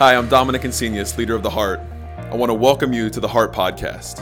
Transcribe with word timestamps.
Hi, 0.00 0.16
I'm 0.16 0.30
Dominic 0.30 0.62
Insenius, 0.62 1.18
leader 1.18 1.34
of 1.34 1.42
The 1.42 1.50
Heart. 1.50 1.78
I 2.16 2.34
want 2.34 2.48
to 2.48 2.54
welcome 2.54 2.94
you 2.94 3.10
to 3.10 3.20
the 3.20 3.28
Heart 3.28 3.52
Podcast. 3.52 4.20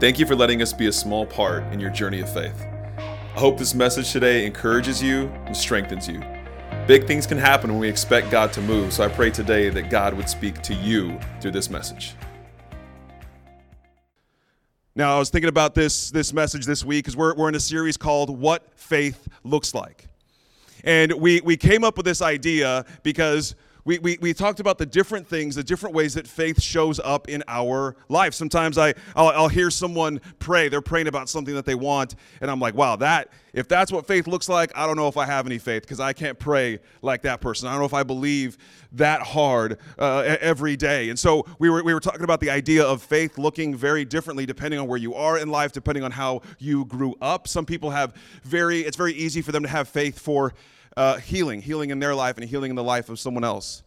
Thank 0.00 0.18
you 0.18 0.26
for 0.26 0.34
letting 0.34 0.60
us 0.60 0.72
be 0.72 0.88
a 0.88 0.92
small 0.92 1.24
part 1.24 1.62
in 1.72 1.78
your 1.78 1.90
journey 1.90 2.18
of 2.18 2.34
faith. 2.34 2.60
I 2.98 3.38
hope 3.38 3.56
this 3.56 3.72
message 3.72 4.10
today 4.10 4.44
encourages 4.44 5.00
you 5.00 5.28
and 5.46 5.56
strengthens 5.56 6.08
you. 6.08 6.20
Big 6.88 7.06
things 7.06 7.28
can 7.28 7.38
happen 7.38 7.70
when 7.70 7.78
we 7.78 7.88
expect 7.88 8.32
God 8.32 8.52
to 8.54 8.60
move, 8.60 8.92
so 8.92 9.04
I 9.04 9.08
pray 9.08 9.30
today 9.30 9.68
that 9.68 9.88
God 9.88 10.14
would 10.14 10.28
speak 10.28 10.62
to 10.62 10.74
you 10.74 11.16
through 11.40 11.52
this 11.52 11.70
message. 11.70 12.16
Now, 14.96 15.14
I 15.14 15.18
was 15.20 15.30
thinking 15.30 15.48
about 15.48 15.76
this, 15.76 16.10
this 16.10 16.32
message 16.32 16.66
this 16.66 16.84
week 16.84 17.04
because 17.04 17.16
we're, 17.16 17.36
we're 17.36 17.48
in 17.48 17.54
a 17.54 17.60
series 17.60 17.96
called 17.96 18.36
What 18.36 18.66
Faith 18.74 19.28
Looks 19.44 19.76
Like. 19.76 20.08
And 20.82 21.12
we, 21.12 21.40
we 21.42 21.56
came 21.56 21.84
up 21.84 21.96
with 21.96 22.06
this 22.06 22.20
idea 22.20 22.84
because 23.04 23.54
we, 23.84 23.98
we, 23.98 24.18
we 24.20 24.34
talked 24.34 24.60
about 24.60 24.78
the 24.78 24.86
different 24.86 25.26
things, 25.26 25.54
the 25.54 25.64
different 25.64 25.94
ways 25.94 26.14
that 26.14 26.26
faith 26.26 26.60
shows 26.60 27.00
up 27.00 27.28
in 27.28 27.42
our 27.48 27.96
life. 28.08 28.34
Sometimes 28.34 28.78
I, 28.78 28.94
I'll, 29.16 29.28
I'll 29.28 29.48
hear 29.48 29.70
someone 29.70 30.20
pray, 30.38 30.68
they're 30.68 30.80
praying 30.80 31.08
about 31.08 31.28
something 31.28 31.54
that 31.54 31.64
they 31.64 31.74
want, 31.74 32.14
and 32.40 32.50
I'm 32.50 32.60
like, 32.60 32.74
wow, 32.74 32.96
that, 32.96 33.30
if 33.52 33.68
that's 33.68 33.90
what 33.90 34.06
faith 34.06 34.26
looks 34.26 34.48
like, 34.48 34.70
I 34.76 34.86
don't 34.86 34.96
know 34.96 35.08
if 35.08 35.16
I 35.16 35.26
have 35.26 35.46
any 35.46 35.58
faith 35.58 35.82
because 35.82 36.00
I 36.00 36.12
can't 36.12 36.38
pray 36.38 36.78
like 37.02 37.22
that 37.22 37.40
person. 37.40 37.68
I 37.68 37.72
don't 37.72 37.80
know 37.80 37.86
if 37.86 37.94
I 37.94 38.02
believe 38.02 38.56
that 38.92 39.22
hard 39.22 39.78
uh, 39.98 40.36
every 40.40 40.76
day. 40.76 41.10
And 41.10 41.18
so 41.18 41.46
we 41.58 41.70
were, 41.70 41.82
we 41.82 41.94
were 41.94 42.00
talking 42.00 42.22
about 42.22 42.40
the 42.40 42.50
idea 42.50 42.84
of 42.84 43.02
faith 43.02 43.38
looking 43.38 43.74
very 43.74 44.04
differently 44.04 44.46
depending 44.46 44.78
on 44.78 44.86
where 44.86 44.98
you 44.98 45.14
are 45.14 45.38
in 45.38 45.48
life, 45.48 45.72
depending 45.72 46.04
on 46.04 46.12
how 46.12 46.42
you 46.58 46.84
grew 46.84 47.16
up. 47.20 47.48
Some 47.48 47.66
people 47.66 47.90
have 47.90 48.14
very, 48.44 48.80
it's 48.80 48.96
very 48.96 49.14
easy 49.14 49.42
for 49.42 49.52
them 49.52 49.62
to 49.62 49.68
have 49.68 49.88
faith 49.88 50.18
for 50.18 50.54
uh, 50.96 51.18
healing, 51.18 51.62
healing 51.62 51.90
in 51.90 51.98
their 51.98 52.14
life 52.14 52.36
and 52.36 52.48
healing 52.48 52.70
in 52.70 52.76
the 52.76 52.84
life 52.84 53.08
of 53.08 53.18
someone 53.18 53.44
else. 53.44 53.82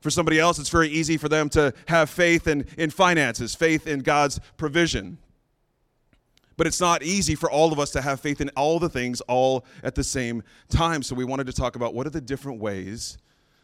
For 0.00 0.10
somebody 0.10 0.40
else, 0.40 0.58
it's 0.58 0.68
very 0.68 0.88
easy 0.88 1.16
for 1.16 1.28
them 1.28 1.48
to 1.50 1.72
have 1.86 2.10
faith 2.10 2.48
in, 2.48 2.66
in 2.76 2.90
finances, 2.90 3.54
faith 3.54 3.86
in 3.86 4.00
God's 4.00 4.40
provision. 4.56 5.18
But 6.56 6.66
it's 6.66 6.80
not 6.80 7.02
easy 7.02 7.34
for 7.34 7.50
all 7.50 7.72
of 7.72 7.78
us 7.78 7.90
to 7.92 8.02
have 8.02 8.20
faith 8.20 8.40
in 8.40 8.48
all 8.50 8.78
the 8.78 8.88
things 8.88 9.20
all 9.22 9.64
at 9.82 9.94
the 9.94 10.04
same 10.04 10.42
time. 10.68 11.02
So 11.02 11.14
we 11.14 11.24
wanted 11.24 11.46
to 11.46 11.52
talk 11.52 11.76
about 11.76 11.94
what 11.94 12.06
are 12.06 12.10
the 12.10 12.20
different 12.20 12.60
ways 12.60 13.18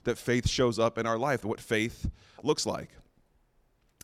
that 0.04 0.16
faith 0.16 0.48
shows 0.48 0.78
up 0.78 0.96
in 0.96 1.06
our 1.06 1.18
life, 1.18 1.44
what 1.44 1.60
faith 1.60 2.08
looks 2.42 2.66
like. 2.66 2.90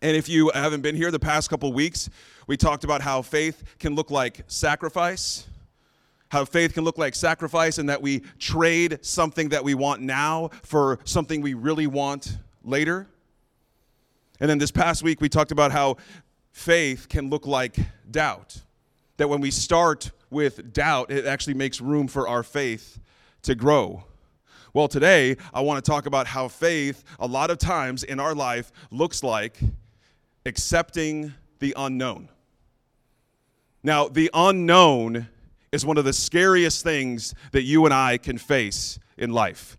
And 0.02 0.16
if 0.16 0.28
you 0.28 0.50
haven't 0.54 0.82
been 0.82 0.96
here 0.96 1.10
the 1.10 1.18
past 1.18 1.48
couple 1.48 1.72
weeks, 1.72 2.10
we 2.46 2.56
talked 2.56 2.84
about 2.84 3.00
how 3.00 3.22
faith 3.22 3.62
can 3.78 3.94
look 3.94 4.10
like 4.10 4.42
sacrifice 4.48 5.46
how 6.34 6.44
faith 6.44 6.74
can 6.74 6.82
look 6.82 6.98
like 6.98 7.14
sacrifice 7.14 7.78
and 7.78 7.88
that 7.88 8.02
we 8.02 8.18
trade 8.40 8.98
something 9.02 9.50
that 9.50 9.62
we 9.62 9.72
want 9.72 10.02
now 10.02 10.50
for 10.64 10.98
something 11.04 11.40
we 11.40 11.54
really 11.54 11.86
want 11.86 12.38
later. 12.64 13.06
And 14.40 14.50
then 14.50 14.58
this 14.58 14.72
past 14.72 15.04
week, 15.04 15.20
we 15.20 15.28
talked 15.28 15.52
about 15.52 15.70
how 15.70 15.96
faith 16.50 17.08
can 17.08 17.30
look 17.30 17.46
like 17.46 17.76
doubt. 18.10 18.60
That 19.16 19.28
when 19.28 19.40
we 19.40 19.52
start 19.52 20.10
with 20.28 20.72
doubt, 20.72 21.12
it 21.12 21.24
actually 21.24 21.54
makes 21.54 21.80
room 21.80 22.08
for 22.08 22.26
our 22.26 22.42
faith 22.42 22.98
to 23.42 23.54
grow. 23.54 24.02
Well, 24.72 24.88
today, 24.88 25.36
I 25.54 25.60
want 25.60 25.84
to 25.84 25.88
talk 25.88 26.06
about 26.06 26.26
how 26.26 26.48
faith, 26.48 27.04
a 27.20 27.28
lot 27.28 27.52
of 27.52 27.58
times 27.58 28.02
in 28.02 28.18
our 28.18 28.34
life, 28.34 28.72
looks 28.90 29.22
like 29.22 29.60
accepting 30.44 31.32
the 31.60 31.74
unknown. 31.76 32.28
Now, 33.84 34.08
the 34.08 34.30
unknown 34.34 35.28
is 35.74 35.84
one 35.84 35.98
of 35.98 36.04
the 36.04 36.12
scariest 36.12 36.84
things 36.84 37.34
that 37.50 37.62
you 37.62 37.84
and 37.84 37.92
I 37.92 38.16
can 38.16 38.38
face 38.38 39.00
in 39.18 39.32
life. 39.32 39.76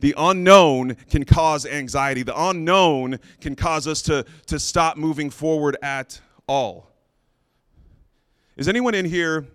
The 0.00 0.14
unknown 0.18 0.96
can 1.08 1.24
cause 1.24 1.64
anxiety. 1.64 2.22
The 2.22 2.38
unknown 2.38 3.18
can 3.40 3.56
cause 3.56 3.88
us 3.88 4.02
to, 4.02 4.26
to 4.46 4.58
stop 4.58 4.98
moving 4.98 5.30
forward 5.30 5.78
at 5.82 6.20
all. 6.46 6.90
Is 8.56 8.68
anyone 8.68 8.94
in 8.94 9.06
here 9.06 9.46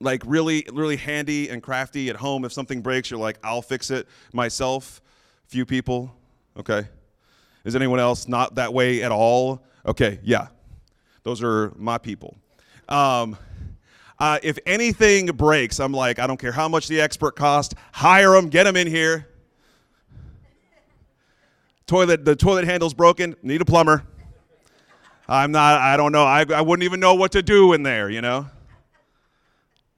like 0.00 0.22
really, 0.24 0.64
really 0.72 0.96
handy 0.96 1.50
and 1.50 1.62
crafty 1.62 2.08
at 2.08 2.16
home? 2.16 2.46
If 2.46 2.52
something 2.54 2.80
breaks, 2.80 3.10
you're 3.10 3.20
like, 3.20 3.38
I'll 3.44 3.62
fix 3.62 3.90
it 3.90 4.08
myself. 4.32 5.02
Few 5.48 5.66
people. 5.66 6.16
Okay. 6.56 6.88
Is 7.64 7.76
anyone 7.76 8.00
else 8.00 8.26
not 8.26 8.54
that 8.54 8.72
way 8.72 9.02
at 9.02 9.12
all? 9.12 9.62
Okay, 9.84 10.18
yeah. 10.22 10.46
Those 11.24 11.42
are 11.42 11.72
my 11.76 11.98
people. 11.98 12.38
Um, 12.88 13.36
uh, 14.22 14.38
if 14.44 14.56
anything 14.66 15.26
breaks, 15.26 15.80
I'm 15.80 15.90
like, 15.90 16.20
I 16.20 16.28
don't 16.28 16.38
care 16.38 16.52
how 16.52 16.68
much 16.68 16.86
the 16.86 17.00
expert 17.00 17.34
cost, 17.34 17.74
hire 17.90 18.30
them, 18.30 18.50
get 18.50 18.62
them 18.62 18.76
in 18.76 18.86
here. 18.86 19.26
Toilet, 21.88 22.24
the 22.24 22.36
toilet 22.36 22.64
handle's 22.64 22.94
broken, 22.94 23.34
need 23.42 23.60
a 23.60 23.64
plumber. 23.64 24.04
I'm 25.26 25.50
not, 25.50 25.80
I 25.80 25.96
don't 25.96 26.12
know, 26.12 26.22
I, 26.22 26.44
I 26.54 26.60
wouldn't 26.60 26.84
even 26.84 27.00
know 27.00 27.14
what 27.14 27.32
to 27.32 27.42
do 27.42 27.72
in 27.72 27.82
there, 27.82 28.08
you 28.08 28.20
know? 28.20 28.46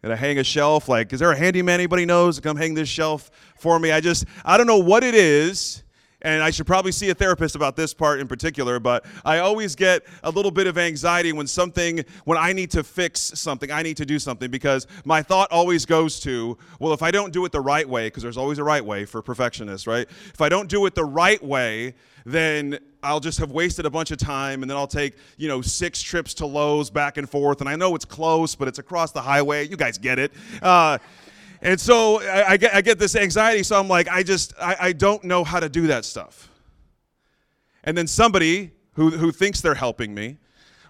Gotta 0.01 0.17
hang 0.17 0.39
a 0.39 0.45
shelf, 0.45 0.89
like, 0.89 1.13
is 1.13 1.21
there 1.21 1.31
a 1.31 1.37
handyman 1.37 1.75
anybody 1.75 2.07
knows 2.07 2.37
to 2.37 2.43
come 2.43 2.57
hang 2.57 2.73
this 2.73 2.89
shelf 2.89 3.31
for 3.59 3.79
me? 3.79 3.93
I 3.93 4.01
just, 4.01 4.25
I 4.43 4.57
don't 4.57 4.67
know 4.67 4.79
what 4.79 5.05
it 5.05 5.15
is 5.15 5.84
and 6.25 6.43
I 6.43 6.51
should 6.51 6.67
probably 6.67 6.91
see 6.91 7.11
a 7.11 7.15
therapist 7.15 7.55
about 7.55 7.77
this 7.77 7.95
part 7.95 8.19
in 8.19 8.27
particular, 8.27 8.81
but 8.81 9.05
I 9.25 9.39
always 9.39 9.77
get 9.77 10.03
a 10.25 10.31
little 10.31 10.51
bit 10.51 10.67
of 10.67 10.77
anxiety 10.77 11.33
when 11.33 11.47
something, 11.47 12.05
when 12.25 12.39
I 12.39 12.53
need 12.53 12.71
to 12.73 12.83
fix 12.83 13.21
something, 13.21 13.71
I 13.71 13.83
need 13.83 13.99
to 13.99 14.07
do 14.07 14.19
something, 14.19 14.51
because 14.51 14.87
my 15.05 15.23
thought 15.23 15.53
always 15.53 15.87
goes 15.87 16.19
to, 16.21 16.59
well, 16.81 16.93
if 16.93 17.03
I 17.03 17.11
don't 17.11 17.33
do 17.33 17.45
it 17.45 17.53
the 17.53 17.61
right 17.61 17.89
way, 17.89 18.07
because 18.07 18.23
there's 18.23 18.39
always 18.39 18.59
a 18.59 18.65
right 18.65 18.85
way 18.85 19.05
for 19.05 19.23
perfectionists, 19.23 19.87
right? 19.87 20.09
If 20.33 20.41
I 20.41 20.49
don't 20.49 20.69
do 20.69 20.87
it 20.87 20.95
the 20.95 21.05
right 21.05 21.43
way, 21.43 21.95
then 22.25 22.79
I'll 23.03 23.21
just 23.21 23.39
have 23.39 23.51
wasted 23.51 23.85
a 23.85 23.91
bunch 23.91 24.11
of 24.11 24.17
time 24.17 24.63
and 24.63 24.71
then 24.71 24.79
I'll 24.79 24.87
take, 24.87 25.17
you 25.37 25.47
know, 25.47 25.61
six 25.61 26.01
trips 26.01 26.33
to 26.35 26.47
Lowe's 26.47 26.89
back 26.89 27.19
and 27.19 27.29
forth. 27.29 27.61
And 27.61 27.69
I 27.69 27.77
know 27.77 27.95
it's 27.95 28.07
close, 28.07 28.55
but 28.55 28.67
it's 28.67 28.79
across 28.79 29.13
the 29.13 29.21
highway. 29.21 29.69
You 29.69 29.77
guys 29.77 29.99
get 29.99 30.19
it. 30.19 30.33
Uh, 30.63 30.97
and 31.65 31.81
so 31.81 32.21
I, 32.21 32.51
I, 32.51 32.57
get, 32.59 32.75
I 32.75 32.83
get 32.83 32.99
this 32.99 33.17
anxiety, 33.17 33.63
so 33.63 33.81
I'm 33.81 33.89
like, 33.89 34.07
I 34.07 34.23
just, 34.23 34.53
I, 34.61 34.77
I 34.79 34.93
don't 34.93 35.25
know 35.25 35.43
how 35.43 35.61
to 35.61 35.69
do 35.71 35.87
that 35.87 36.05
stuff. 36.05 36.51
And 37.85 37.97
then 37.97 38.07
somebody 38.07 38.73
who, 38.93 39.09
who 39.11 39.33
thinks 39.33 39.63
they're 39.63 39.75
helping 39.75 40.15
me 40.15 40.37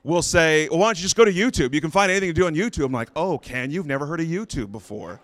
will 0.02 0.20
say, 0.20 0.68
well, 0.68 0.80
why 0.80 0.86
don't 0.88 0.98
you 0.98 1.02
just 1.02 1.14
go 1.14 1.24
to 1.24 1.32
YouTube? 1.32 1.74
You 1.74 1.80
can 1.80 1.92
find 1.92 2.10
anything 2.10 2.28
to 2.28 2.34
do 2.34 2.46
on 2.46 2.56
YouTube. 2.56 2.86
I'm 2.86 2.92
like, 2.92 3.08
oh, 3.14 3.38
can 3.38 3.70
you've 3.70 3.86
never 3.86 4.04
heard 4.04 4.20
of 4.20 4.26
YouTube 4.26 4.72
before? 4.72 5.20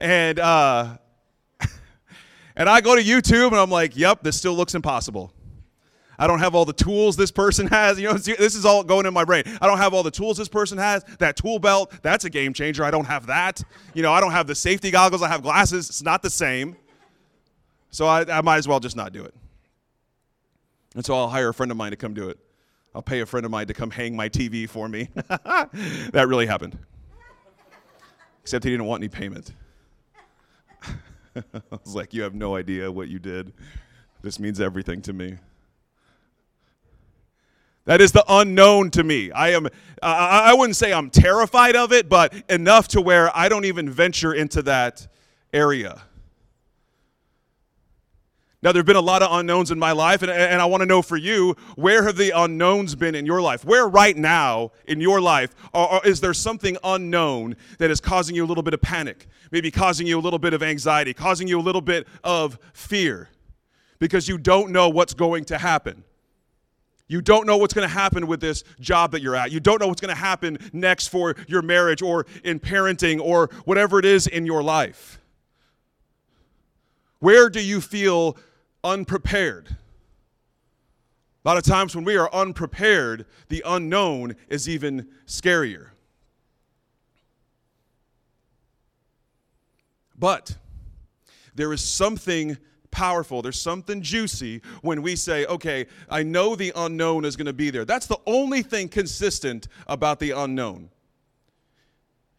And, 0.00 0.38
uh, 0.38 0.96
and 2.56 2.68
I 2.68 2.80
go 2.80 2.96
to 2.96 3.02
YouTube 3.02 3.48
and 3.48 3.56
I'm 3.56 3.70
like, 3.70 3.94
yep, 3.94 4.22
this 4.22 4.38
still 4.38 4.54
looks 4.54 4.74
impossible. 4.74 5.32
I 6.18 6.26
don't 6.26 6.38
have 6.38 6.54
all 6.54 6.64
the 6.64 6.72
tools 6.72 7.16
this 7.16 7.30
person 7.30 7.66
has. 7.68 8.00
You 8.00 8.08
know, 8.08 8.14
this 8.14 8.54
is 8.54 8.64
all 8.64 8.82
going 8.82 9.06
in 9.06 9.14
my 9.14 9.24
brain. 9.24 9.42
I 9.60 9.66
don't 9.66 9.78
have 9.78 9.94
all 9.94 10.02
the 10.02 10.10
tools 10.10 10.36
this 10.38 10.48
person 10.48 10.78
has. 10.78 11.04
That 11.18 11.36
tool 11.36 11.58
belt, 11.58 11.92
that's 12.02 12.24
a 12.24 12.30
game 12.30 12.52
changer. 12.52 12.84
I 12.84 12.90
don't 12.90 13.04
have 13.04 13.26
that. 13.26 13.62
You 13.94 14.02
know, 14.02 14.12
I 14.12 14.20
don't 14.20 14.32
have 14.32 14.46
the 14.46 14.54
safety 14.54 14.90
goggles. 14.90 15.22
I 15.22 15.28
have 15.28 15.42
glasses. 15.42 15.88
It's 15.88 16.02
not 16.02 16.22
the 16.22 16.30
same. 16.30 16.76
So 17.90 18.06
I, 18.06 18.24
I 18.30 18.40
might 18.40 18.58
as 18.58 18.68
well 18.68 18.80
just 18.80 18.96
not 18.96 19.12
do 19.12 19.24
it. 19.24 19.34
And 20.94 21.04
so 21.04 21.14
I'll 21.14 21.28
hire 21.28 21.50
a 21.50 21.54
friend 21.54 21.70
of 21.70 21.76
mine 21.76 21.90
to 21.90 21.96
come 21.96 22.14
do 22.14 22.28
it. 22.30 22.38
I'll 22.94 23.02
pay 23.02 23.20
a 23.20 23.26
friend 23.26 23.44
of 23.44 23.52
mine 23.52 23.66
to 23.66 23.74
come 23.74 23.90
hang 23.90 24.16
my 24.16 24.30
TV 24.30 24.68
for 24.68 24.88
me. 24.88 25.10
that 25.14 26.24
really 26.26 26.46
happened. 26.46 26.78
Except 28.40 28.64
he 28.64 28.70
didn't 28.70 28.86
want 28.86 29.02
any 29.02 29.08
payment. 29.08 29.52
I 31.36 31.60
was 31.70 31.94
like, 31.94 32.14
You 32.14 32.22
have 32.22 32.34
no 32.34 32.56
idea 32.56 32.90
what 32.90 33.08
you 33.08 33.18
did. 33.18 33.52
This 34.22 34.40
means 34.40 34.60
everything 34.60 35.02
to 35.02 35.12
me. 35.12 35.36
That 37.86 38.00
is 38.00 38.12
the 38.12 38.24
unknown 38.28 38.90
to 38.90 39.04
me. 39.04 39.30
I 39.30 39.50
am 39.50 39.68
I 40.02 40.52
wouldn't 40.52 40.76
say 40.76 40.92
I'm 40.92 41.08
terrified 41.08 41.74
of 41.74 41.92
it, 41.92 42.08
but 42.08 42.34
enough 42.50 42.88
to 42.88 43.00
where 43.00 43.34
I 43.34 43.48
don't 43.48 43.64
even 43.64 43.88
venture 43.88 44.34
into 44.34 44.60
that 44.62 45.06
area. 45.52 46.02
Now, 48.62 48.72
there 48.72 48.80
have 48.80 48.86
been 48.86 48.96
a 48.96 49.00
lot 49.00 49.22
of 49.22 49.30
unknowns 49.30 49.70
in 49.70 49.78
my 49.78 49.92
life, 49.92 50.22
and, 50.22 50.30
and 50.30 50.60
I 50.60 50.64
want 50.64 50.80
to 50.80 50.86
know 50.86 51.00
for 51.00 51.16
you, 51.16 51.54
where 51.76 52.02
have 52.02 52.16
the 52.16 52.30
unknowns 52.30 52.94
been 52.94 53.14
in 53.14 53.24
your 53.24 53.40
life? 53.40 53.64
Where 53.64 53.86
right 53.86 54.16
now 54.16 54.72
in 54.86 55.00
your 55.00 55.20
life 55.20 55.54
are, 55.72 55.88
are, 55.88 56.00
is 56.04 56.20
there 56.20 56.34
something 56.34 56.76
unknown 56.82 57.56
that 57.78 57.90
is 57.90 58.00
causing 58.00 58.34
you 58.34 58.44
a 58.44 58.48
little 58.48 58.64
bit 58.64 58.74
of 58.74 58.82
panic, 58.82 59.28
maybe 59.52 59.70
causing 59.70 60.06
you 60.06 60.18
a 60.18 60.20
little 60.20 60.38
bit 60.38 60.52
of 60.52 60.62
anxiety, 60.62 61.14
causing 61.14 61.46
you 61.46 61.60
a 61.60 61.62
little 61.62 61.80
bit 61.80 62.08
of 62.24 62.58
fear 62.72 63.28
because 63.98 64.28
you 64.28 64.36
don't 64.36 64.72
know 64.72 64.88
what's 64.88 65.14
going 65.14 65.44
to 65.44 65.58
happen? 65.58 66.02
You 67.08 67.20
don't 67.20 67.46
know 67.46 67.56
what's 67.56 67.72
going 67.72 67.88
to 67.88 67.94
happen 67.94 68.26
with 68.26 68.40
this 68.40 68.64
job 68.80 69.12
that 69.12 69.22
you're 69.22 69.36
at. 69.36 69.52
You 69.52 69.60
don't 69.60 69.80
know 69.80 69.86
what's 69.86 70.00
going 70.00 70.14
to 70.14 70.20
happen 70.20 70.58
next 70.72 71.08
for 71.08 71.36
your 71.46 71.62
marriage 71.62 72.02
or 72.02 72.26
in 72.42 72.58
parenting 72.58 73.20
or 73.20 73.48
whatever 73.64 73.98
it 73.98 74.04
is 74.04 74.26
in 74.26 74.44
your 74.44 74.62
life. 74.62 75.20
Where 77.20 77.48
do 77.48 77.62
you 77.62 77.80
feel 77.80 78.36
unprepared? 78.82 79.76
A 81.44 81.48
lot 81.48 81.56
of 81.56 81.62
times 81.62 81.94
when 81.94 82.04
we 82.04 82.16
are 82.16 82.32
unprepared, 82.34 83.24
the 83.48 83.62
unknown 83.64 84.34
is 84.48 84.68
even 84.68 85.06
scarier. 85.26 85.90
But 90.18 90.56
there 91.54 91.72
is 91.72 91.82
something 91.82 92.58
powerful, 92.96 93.42
there's 93.42 93.60
something 93.60 94.00
juicy 94.00 94.62
when 94.80 95.02
we 95.02 95.16
say, 95.16 95.44
okay, 95.44 95.84
I 96.08 96.22
know 96.22 96.56
the 96.56 96.72
unknown 96.74 97.26
is 97.26 97.36
going 97.36 97.44
to 97.46 97.52
be 97.52 97.68
there. 97.68 97.84
That's 97.84 98.06
the 98.06 98.18
only 98.26 98.62
thing 98.62 98.88
consistent 98.88 99.68
about 99.86 100.18
the 100.18 100.30
unknown. 100.30 100.88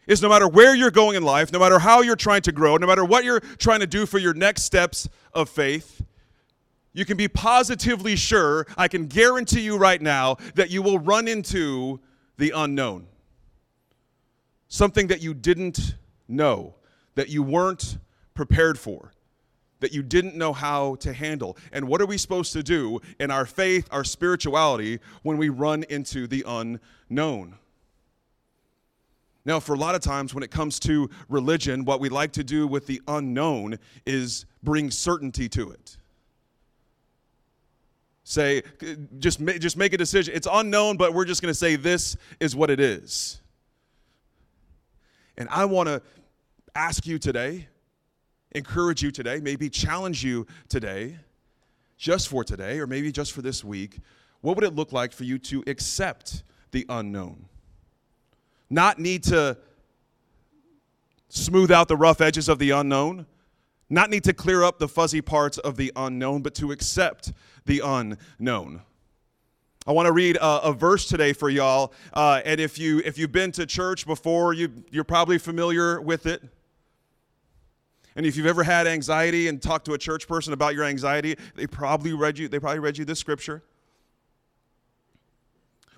Is 0.08 0.20
no 0.20 0.30
matter 0.30 0.48
where 0.48 0.74
you're 0.74 0.90
going 0.90 1.16
in 1.16 1.22
life, 1.22 1.54
no 1.54 1.60
matter 1.60 1.78
how 1.78 2.02
you're 2.02 2.16
trying 2.16 2.42
to 2.42 2.52
grow, 2.52 2.76
no 2.78 2.88
matter 2.88 3.06
what 3.06 3.24
you're 3.24 3.40
trying 3.40 3.82
to 3.82 3.88
do 3.88 4.08
for 4.08 4.18
your 4.18 4.34
next 4.34 4.64
steps 4.64 5.08
of 5.32 5.48
faith, 5.48 6.02
you 6.92 7.06
can 7.06 7.18
be 7.18 7.28
positively 7.28 8.16
sure, 8.16 8.66
I 8.76 8.88
can 8.88 9.06
guarantee 9.06 9.62
you 9.62 9.78
right 9.78 10.02
now, 10.02 10.38
that 10.56 10.72
you 10.72 10.82
will 10.82 10.98
run 10.98 11.28
into 11.28 12.00
the 12.38 12.52
unknown. 12.56 13.06
Something 14.70 15.06
that 15.08 15.22
you 15.22 15.36
didn't 15.36 15.98
know, 16.28 16.74
that 17.14 17.30
you 17.30 17.44
weren't 17.44 18.00
prepared 18.34 18.80
for, 18.80 19.12
that 19.80 19.94
you 19.94 20.02
didn't 20.04 20.36
know 20.36 20.54
how 20.54 20.96
to 20.96 21.14
handle. 21.14 21.58
And 21.72 21.88
what 21.88 22.02
are 22.02 22.06
we 22.06 22.18
supposed 22.18 22.54
to 22.54 22.64
do 22.64 23.00
in 23.20 23.32
our 23.32 23.46
faith, 23.46 23.88
our 23.92 24.04
spirituality, 24.04 25.00
when 25.24 25.38
we 25.38 25.50
run 25.50 25.84
into 25.90 26.28
the 26.28 26.44
unknown? 26.48 27.56
Now, 29.46 29.62
for 29.62 29.74
a 29.74 29.78
lot 29.78 29.96
of 29.96 30.02
times 30.02 30.34
when 30.34 30.44
it 30.44 30.52
comes 30.52 30.78
to 30.82 31.10
religion, 31.30 31.86
what 31.86 32.02
we 32.02 32.10
like 32.10 32.34
to 32.34 32.44
do 32.44 32.68
with 32.68 32.86
the 32.86 33.02
unknown 33.08 33.80
is 34.06 34.46
bring 34.62 34.92
certainty 34.92 35.48
to 35.50 35.72
it. 35.72 35.98
Say, 38.26 38.64
just, 39.20 39.40
just 39.46 39.78
make 39.78 39.94
a 39.94 39.98
decision. 39.98 40.34
It's 40.36 40.50
unknown, 40.52 40.98
but 40.98 41.14
we're 41.14 41.24
just 41.24 41.42
going 41.42 41.50
to 41.50 41.58
say 41.58 41.78
this 41.78 42.18
is 42.42 42.58
what 42.58 42.70
it 42.70 42.82
is. 42.82 43.40
And 45.38 45.48
I 45.50 45.64
want 45.64 45.88
to 45.88 46.02
ask 46.76 47.08
you 47.08 47.18
today, 47.18 47.70
encourage 48.52 49.02
you 49.02 49.12
today, 49.12 49.40
maybe 49.42 49.70
challenge 49.70 50.24
you 50.24 50.48
today, 50.70 51.18
just 51.98 52.28
for 52.28 52.44
today, 52.44 52.80
or 52.80 52.88
maybe 52.88 53.12
just 53.12 53.32
for 53.32 53.42
this 53.42 53.64
week. 53.64 54.00
What 54.42 54.56
would 54.56 54.64
it 54.66 54.76
look 54.76 54.92
like 54.92 55.12
for 55.12 55.24
you 55.24 55.40
to 55.40 55.64
accept 55.68 56.44
the 56.72 56.86
unknown? 56.90 57.46
Not 58.70 59.00
need 59.00 59.24
to 59.26 59.58
smooth 61.30 61.72
out 61.72 61.88
the 61.88 61.98
rough 61.98 62.22
edges 62.22 62.48
of 62.50 62.60
the 62.60 62.72
unknown 62.72 63.26
not 63.90 64.10
need 64.10 64.24
to 64.26 64.34
clear 64.34 64.64
up 64.64 64.80
the 64.80 64.88
fuzzy 64.88 65.22
parts 65.22 65.58
of 65.58 65.78
the 65.78 65.92
unknown, 65.96 66.42
but 66.42 66.54
to 66.56 66.72
accept 66.72 67.32
the 67.66 67.82
unknown. 67.84 68.82
I 69.86 69.92
want 69.92 70.08
to 70.08 70.12
read 70.12 70.36
a, 70.36 70.64
a, 70.64 70.74
verse 70.74 71.08
today 71.08 71.32
for 71.32 71.50
y'all, 71.50 71.94
uh, 72.14 72.42
and 72.44 72.60
if 72.60 72.78
you 72.78 73.02
if 73.06 73.18
you've 73.18 73.32
been 73.32 73.54
to 73.54 73.66
church 73.66 74.06
before, 74.06 74.54
you 74.54 74.84
you're 74.92 75.06
probably 75.06 75.38
familiar 75.38 76.02
with 76.02 76.26
it. 76.26 76.44
And 78.18 78.26
if 78.26 78.36
you've 78.36 78.48
ever 78.48 78.64
had 78.64 78.88
anxiety 78.88 79.48
and 79.48 79.62
talked 79.62 79.86
to 79.86 79.94
a 79.94 79.98
church 79.98 80.28
person 80.28 80.52
about 80.52 80.74
your 80.74 80.84
anxiety, 80.84 81.36
they 81.56 81.68
probably 81.68 82.14
read 82.14 82.40
you 82.40 82.48
they 82.50 82.60
probably 82.60 82.80
read 82.80 82.98
you 82.98 83.06
this 83.06 83.20
scripture. 83.20 83.62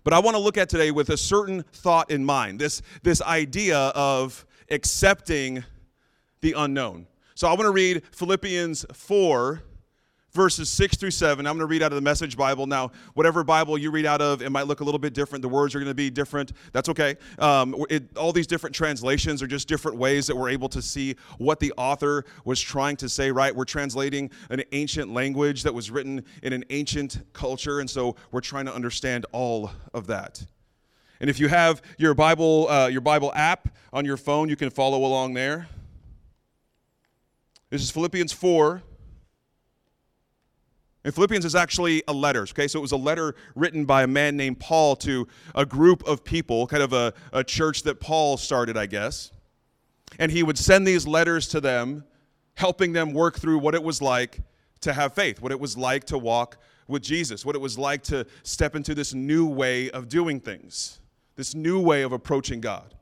But 0.03 0.13
I 0.13 0.19
want 0.19 0.35
to 0.35 0.39
look 0.39 0.57
at 0.57 0.67
today 0.67 0.91
with 0.91 1.09
a 1.09 1.17
certain 1.17 1.63
thought 1.71 2.11
in 2.11 2.25
mind. 2.25 2.59
This 2.59 2.81
this 3.03 3.21
idea 3.21 3.77
of 3.77 4.45
accepting 4.69 5.63
the 6.41 6.53
unknown. 6.57 7.07
So 7.35 7.47
I 7.47 7.51
want 7.51 7.61
to 7.61 7.71
read 7.71 8.03
Philippians 8.11 8.85
4, 8.91 9.63
verses 10.31 10.69
6 10.69 10.97
through 10.97 11.11
7. 11.11 11.45
I'm 11.45 11.53
going 11.53 11.59
to 11.59 11.65
read 11.65 11.81
out 11.81 11.91
of 11.91 11.95
the 11.95 12.01
Message 12.01 12.37
Bible. 12.37 12.67
Now, 12.67 12.91
whatever 13.13 13.43
Bible 13.43 13.77
you 13.77 13.91
read 13.91 14.05
out 14.05 14.21
of, 14.21 14.41
it 14.41 14.49
might 14.49 14.67
look 14.67 14.81
a 14.81 14.83
little 14.83 14.99
bit 14.99 15.13
different. 15.13 15.41
The 15.41 15.49
words 15.49 15.75
are 15.75 15.79
going 15.79 15.89
to 15.89 15.95
be 15.95 16.09
different. 16.09 16.53
That's 16.71 16.89
okay. 16.89 17.15
Um, 17.39 17.75
it, 17.89 18.15
all 18.17 18.31
these 18.31 18.47
different 18.47 18.75
translations 18.75 19.41
are 19.41 19.47
just 19.47 19.67
different 19.67 19.97
ways 19.97 20.27
that 20.27 20.35
we're 20.35 20.49
able 20.49 20.69
to 20.69 20.81
see 20.81 21.15
what 21.37 21.59
the 21.59 21.73
author 21.77 22.25
was 22.45 22.59
trying 22.59 22.95
to 22.97 23.09
say, 23.09 23.31
right? 23.31 23.55
We're 23.55 23.65
translating 23.65 24.29
an 24.49 24.63
ancient 24.71 25.11
language 25.11 25.63
that 25.63 25.73
was 25.73 25.89
written 25.89 26.23
in 26.43 26.53
an 26.53 26.63
ancient 26.69 27.19
culture, 27.33 27.79
and 27.79 27.89
so 27.89 28.15
we're 28.31 28.41
trying 28.41 28.65
to 28.65 28.73
understand 28.73 29.25
all 29.31 29.71
of 29.93 30.07
that. 30.07 30.43
And 31.21 31.29
if 31.29 31.39
you 31.39 31.49
have 31.49 31.81
your 31.97 32.13
Bible, 32.13 32.69
uh, 32.69 32.87
your 32.87 33.01
Bible 33.01 33.33
app 33.35 33.75
on 33.91 34.05
your 34.05 34.15
phone, 34.15 34.47
you 34.47 34.55
can 34.55 34.69
follow 34.69 34.99
along 34.99 35.33
there. 35.33 35.67
This 37.69 37.81
is 37.83 37.91
Philippians 37.91 38.31
4. 38.31 38.81
And 41.05 41.15
Philippians 41.15 41.45
is 41.45 41.55
actually 41.55 42.03
a 42.07 42.13
letter, 42.13 42.41
okay? 42.41 42.67
So 42.67 42.79
it 42.79 42.81
was 42.81 42.91
a 42.91 42.97
letter 42.97 43.35
written 43.55 43.85
by 43.85 44.03
a 44.03 44.07
man 44.07 44.35
named 44.35 44.59
Paul 44.59 44.95
to 44.97 45.27
a 45.55 45.65
group 45.65 46.05
of 46.05 46.23
people, 46.23 46.67
kind 46.67 46.83
of 46.83 46.91
a, 46.91 47.13
a 47.31 47.43
church 47.43 47.83
that 47.83 48.01
Paul 48.01 48.35
started, 48.35 48.75
I 48.75 48.85
guess. 48.85 49.31
And 50.17 50.31
he 50.31 50.43
would 50.43 50.57
send 50.57 50.85
these 50.85 51.07
letters 51.07 51.47
to 51.49 51.61
them, 51.61 52.03
helping 52.55 52.91
them 52.91 53.13
work 53.13 53.39
through 53.39 53.59
what 53.59 53.75
it 53.75 53.83
was 53.83 54.01
like 54.01 54.41
to 54.81 54.91
have 54.91 55.13
faith, 55.13 55.41
what 55.41 55.51
it 55.51 55.59
was 55.59 55.77
like 55.77 56.03
to 56.05 56.17
walk 56.17 56.57
with 56.87 57.01
Jesus, 57.01 57.45
what 57.45 57.55
it 57.55 57.59
was 57.59 57.77
like 57.77 58.03
to 58.03 58.25
step 58.43 58.75
into 58.75 58.93
this 58.93 59.13
new 59.13 59.45
way 59.47 59.89
of 59.91 60.09
doing 60.09 60.39
things, 60.39 60.99
this 61.35 61.55
new 61.55 61.79
way 61.79 62.01
of 62.01 62.11
approaching 62.11 62.59
God. 62.59 62.93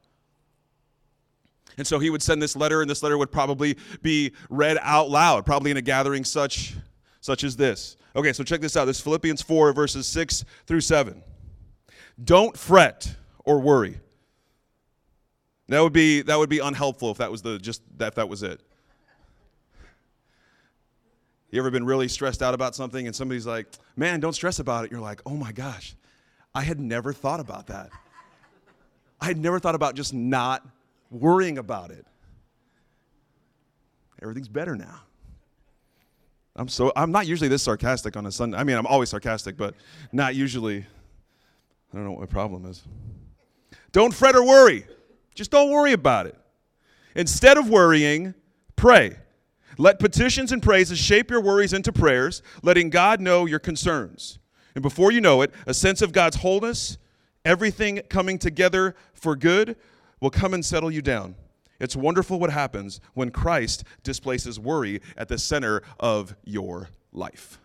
And 1.77 1.87
so 1.87 1.97
he 1.97 2.09
would 2.09 2.21
send 2.21 2.41
this 2.41 2.55
letter, 2.55 2.81
and 2.81 2.89
this 2.89 3.01
letter 3.01 3.17
would 3.17 3.31
probably 3.31 3.77
be 4.01 4.33
read 4.49 4.77
out 4.81 5.09
loud, 5.09 5.45
probably 5.45 5.71
in 5.71 5.77
a 5.77 5.81
gathering 5.81 6.23
such, 6.23 6.75
such 7.21 7.43
as 7.43 7.55
this. 7.55 7.97
Okay, 8.15 8.33
so 8.33 8.43
check 8.43 8.61
this 8.61 8.75
out. 8.75 8.85
This 8.85 8.99
Philippians 9.01 9.41
4, 9.41 9.73
verses 9.73 10.07
6 10.07 10.45
through 10.65 10.81
7. 10.81 11.21
Don't 12.23 12.57
fret 12.57 13.15
or 13.45 13.59
worry. 13.59 13.99
That 15.69 15.81
would 15.81 15.93
be 15.93 16.21
that 16.21 16.37
would 16.37 16.49
be 16.49 16.59
unhelpful 16.59 17.11
if 17.11 17.17
that 17.17 17.29
was 17.29 17.41
the 17.41 17.59
just 17.59 17.81
that 17.97 18.07
if 18.07 18.15
that 18.15 18.29
was 18.29 18.41
it. 18.41 18.61
You 21.51 21.59
ever 21.59 21.69
been 21.71 21.85
really 21.85 22.07
stressed 22.07 22.41
out 22.41 22.53
about 22.53 22.75
something 22.75 23.05
and 23.05 23.15
somebody's 23.15 23.45
like, 23.45 23.67
"Man, 23.95 24.19
don't 24.19 24.33
stress 24.33 24.59
about 24.59 24.85
it." 24.85 24.91
You're 24.91 25.01
like, 25.01 25.21
"Oh 25.25 25.35
my 25.35 25.51
gosh. 25.51 25.95
I 26.55 26.61
had 26.61 26.79
never 26.79 27.13
thought 27.13 27.39
about 27.39 27.67
that. 27.67 27.91
I 29.21 29.25
had 29.25 29.37
never 29.37 29.59
thought 29.59 29.75
about 29.75 29.95
just 29.95 30.13
not 30.13 30.65
worrying 31.11 31.57
about 31.57 31.91
it. 31.91 32.05
Everything's 34.21 34.47
better 34.47 34.75
now. 34.75 35.01
I'm 36.57 36.67
so 36.67 36.91
I'm 36.95 37.11
not 37.11 37.27
usually 37.27 37.47
this 37.47 37.63
sarcastic 37.63 38.17
on 38.17 38.25
a 38.25 38.31
Sunday. 38.31 38.57
I 38.57 38.63
mean, 38.63 38.77
I'm 38.77 38.87
always 38.87 39.09
sarcastic, 39.09 39.57
but 39.57 39.75
not 40.11 40.35
usually. 40.35 40.79
I 40.79 41.95
don't 41.95 42.03
know 42.03 42.11
what 42.11 42.19
my 42.19 42.25
problem 42.25 42.65
is. 42.65 42.83
Don't 43.91 44.13
fret 44.13 44.35
or 44.35 44.43
worry. 44.43 44.85
Just 45.35 45.51
don't 45.51 45.71
worry 45.71 45.93
about 45.93 46.25
it. 46.25 46.35
Instead 47.15 47.57
of 47.57 47.69
worrying, 47.69 48.33
pray. 48.75 49.17
Let 49.77 49.99
petitions 49.99 50.51
and 50.51 50.61
praises 50.61 50.97
shape 50.97 51.29
your 51.29 51.39
worries 51.39 51.71
into 51.71 51.93
prayers, 51.93 52.41
letting 52.63 52.89
God 52.89 53.21
know 53.21 53.45
your 53.45 53.59
concerns. 53.59 54.39
And 54.75 54.81
before 54.81 55.11
you 55.11 55.21
know 55.21 55.41
it, 55.43 55.53
a 55.67 55.73
sense 55.73 56.01
of 56.01 56.11
God's 56.11 56.37
wholeness, 56.37 56.97
everything 57.45 58.01
coming 58.09 58.39
together 58.39 58.95
for 59.13 59.35
good, 59.35 59.75
will 60.19 60.31
come 60.31 60.53
and 60.53 60.65
settle 60.65 60.91
you 60.91 61.01
down. 61.01 61.35
It's 61.79 61.95
wonderful 61.95 62.39
what 62.39 62.51
happens 62.51 62.99
when 63.13 63.31
Christ 63.31 63.83
displaces 64.03 64.59
worry 64.59 65.01
at 65.15 65.27
the 65.27 65.37
center 65.37 65.83
of 65.99 66.35
your 66.43 66.89
life. 67.11 67.59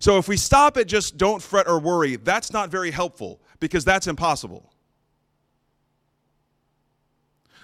So, 0.00 0.18
if 0.18 0.26
we 0.26 0.36
stop 0.36 0.76
at 0.76 0.88
just 0.88 1.16
don't 1.16 1.40
fret 1.40 1.68
or 1.68 1.78
worry, 1.78 2.16
that's 2.16 2.52
not 2.52 2.70
very 2.70 2.90
helpful 2.90 3.40
because 3.60 3.84
that's 3.84 4.06
impossible. 4.06 4.72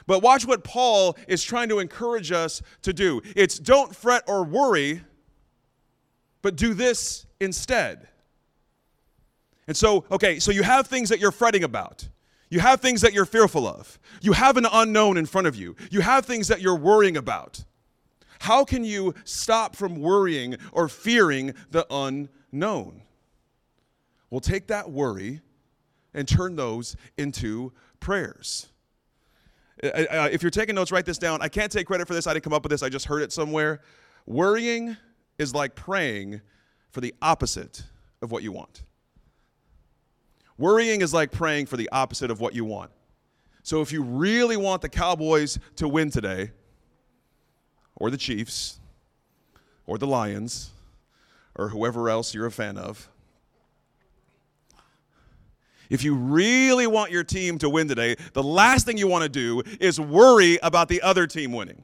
But 0.06 0.22
watch 0.22 0.46
what 0.46 0.64
Paul 0.64 1.16
is 1.28 1.42
trying 1.42 1.68
to 1.68 1.78
encourage 1.78 2.32
us 2.32 2.62
to 2.82 2.92
do 2.92 3.22
it's 3.36 3.58
don't 3.58 3.94
fret 3.94 4.24
or 4.26 4.44
worry, 4.44 5.02
but 6.42 6.56
do 6.56 6.74
this 6.74 7.26
instead. 7.40 8.08
And 9.66 9.76
so, 9.76 10.04
okay, 10.10 10.40
so 10.40 10.50
you 10.50 10.62
have 10.62 10.88
things 10.88 11.10
that 11.10 11.20
you're 11.20 11.30
fretting 11.30 11.62
about. 11.62 12.08
You 12.50 12.60
have 12.60 12.80
things 12.80 13.00
that 13.00 13.12
you're 13.12 13.24
fearful 13.24 13.66
of. 13.66 13.98
You 14.20 14.32
have 14.32 14.56
an 14.56 14.66
unknown 14.70 15.16
in 15.16 15.24
front 15.24 15.46
of 15.46 15.56
you. 15.56 15.76
You 15.90 16.00
have 16.00 16.26
things 16.26 16.48
that 16.48 16.60
you're 16.60 16.76
worrying 16.76 17.16
about. 17.16 17.64
How 18.40 18.64
can 18.64 18.84
you 18.84 19.14
stop 19.24 19.76
from 19.76 20.00
worrying 20.00 20.56
or 20.72 20.88
fearing 20.88 21.54
the 21.70 21.86
unknown? 21.90 23.02
Well, 24.30 24.40
take 24.40 24.66
that 24.68 24.90
worry 24.90 25.40
and 26.12 26.26
turn 26.26 26.56
those 26.56 26.96
into 27.16 27.72
prayers. 28.00 28.66
If 29.82 30.42
you're 30.42 30.50
taking 30.50 30.74
notes, 30.74 30.90
write 30.90 31.06
this 31.06 31.18
down. 31.18 31.40
I 31.42 31.48
can't 31.48 31.70
take 31.70 31.86
credit 31.86 32.08
for 32.08 32.14
this. 32.14 32.26
I 32.26 32.32
didn't 32.32 32.44
come 32.44 32.52
up 32.52 32.64
with 32.64 32.70
this. 32.70 32.82
I 32.82 32.88
just 32.88 33.06
heard 33.06 33.22
it 33.22 33.32
somewhere. 33.32 33.80
Worrying 34.26 34.96
is 35.38 35.54
like 35.54 35.74
praying 35.74 36.40
for 36.90 37.00
the 37.00 37.14
opposite 37.22 37.84
of 38.20 38.32
what 38.32 38.42
you 38.42 38.52
want. 38.52 38.82
Worrying 40.60 41.00
is 41.00 41.14
like 41.14 41.32
praying 41.32 41.66
for 41.66 41.78
the 41.78 41.88
opposite 41.90 42.30
of 42.30 42.38
what 42.38 42.54
you 42.54 42.66
want. 42.66 42.90
So 43.62 43.80
if 43.80 43.92
you 43.92 44.02
really 44.02 44.58
want 44.58 44.82
the 44.82 44.90
Cowboys 44.90 45.58
to 45.76 45.88
win 45.88 46.10
today, 46.10 46.50
or 47.96 48.10
the 48.10 48.18
Chiefs, 48.18 48.78
or 49.86 49.96
the 49.96 50.06
Lions, 50.06 50.70
or 51.56 51.70
whoever 51.70 52.10
else 52.10 52.34
you're 52.34 52.44
a 52.44 52.50
fan 52.52 52.76
of, 52.76 53.08
if 55.88 56.04
you 56.04 56.14
really 56.14 56.86
want 56.86 57.10
your 57.10 57.24
team 57.24 57.56
to 57.58 57.70
win 57.70 57.88
today, 57.88 58.16
the 58.34 58.42
last 58.42 58.84
thing 58.84 58.98
you 58.98 59.08
want 59.08 59.22
to 59.22 59.30
do 59.30 59.62
is 59.80 59.98
worry 59.98 60.58
about 60.62 60.88
the 60.88 61.00
other 61.00 61.26
team 61.26 61.52
winning. 61.52 61.82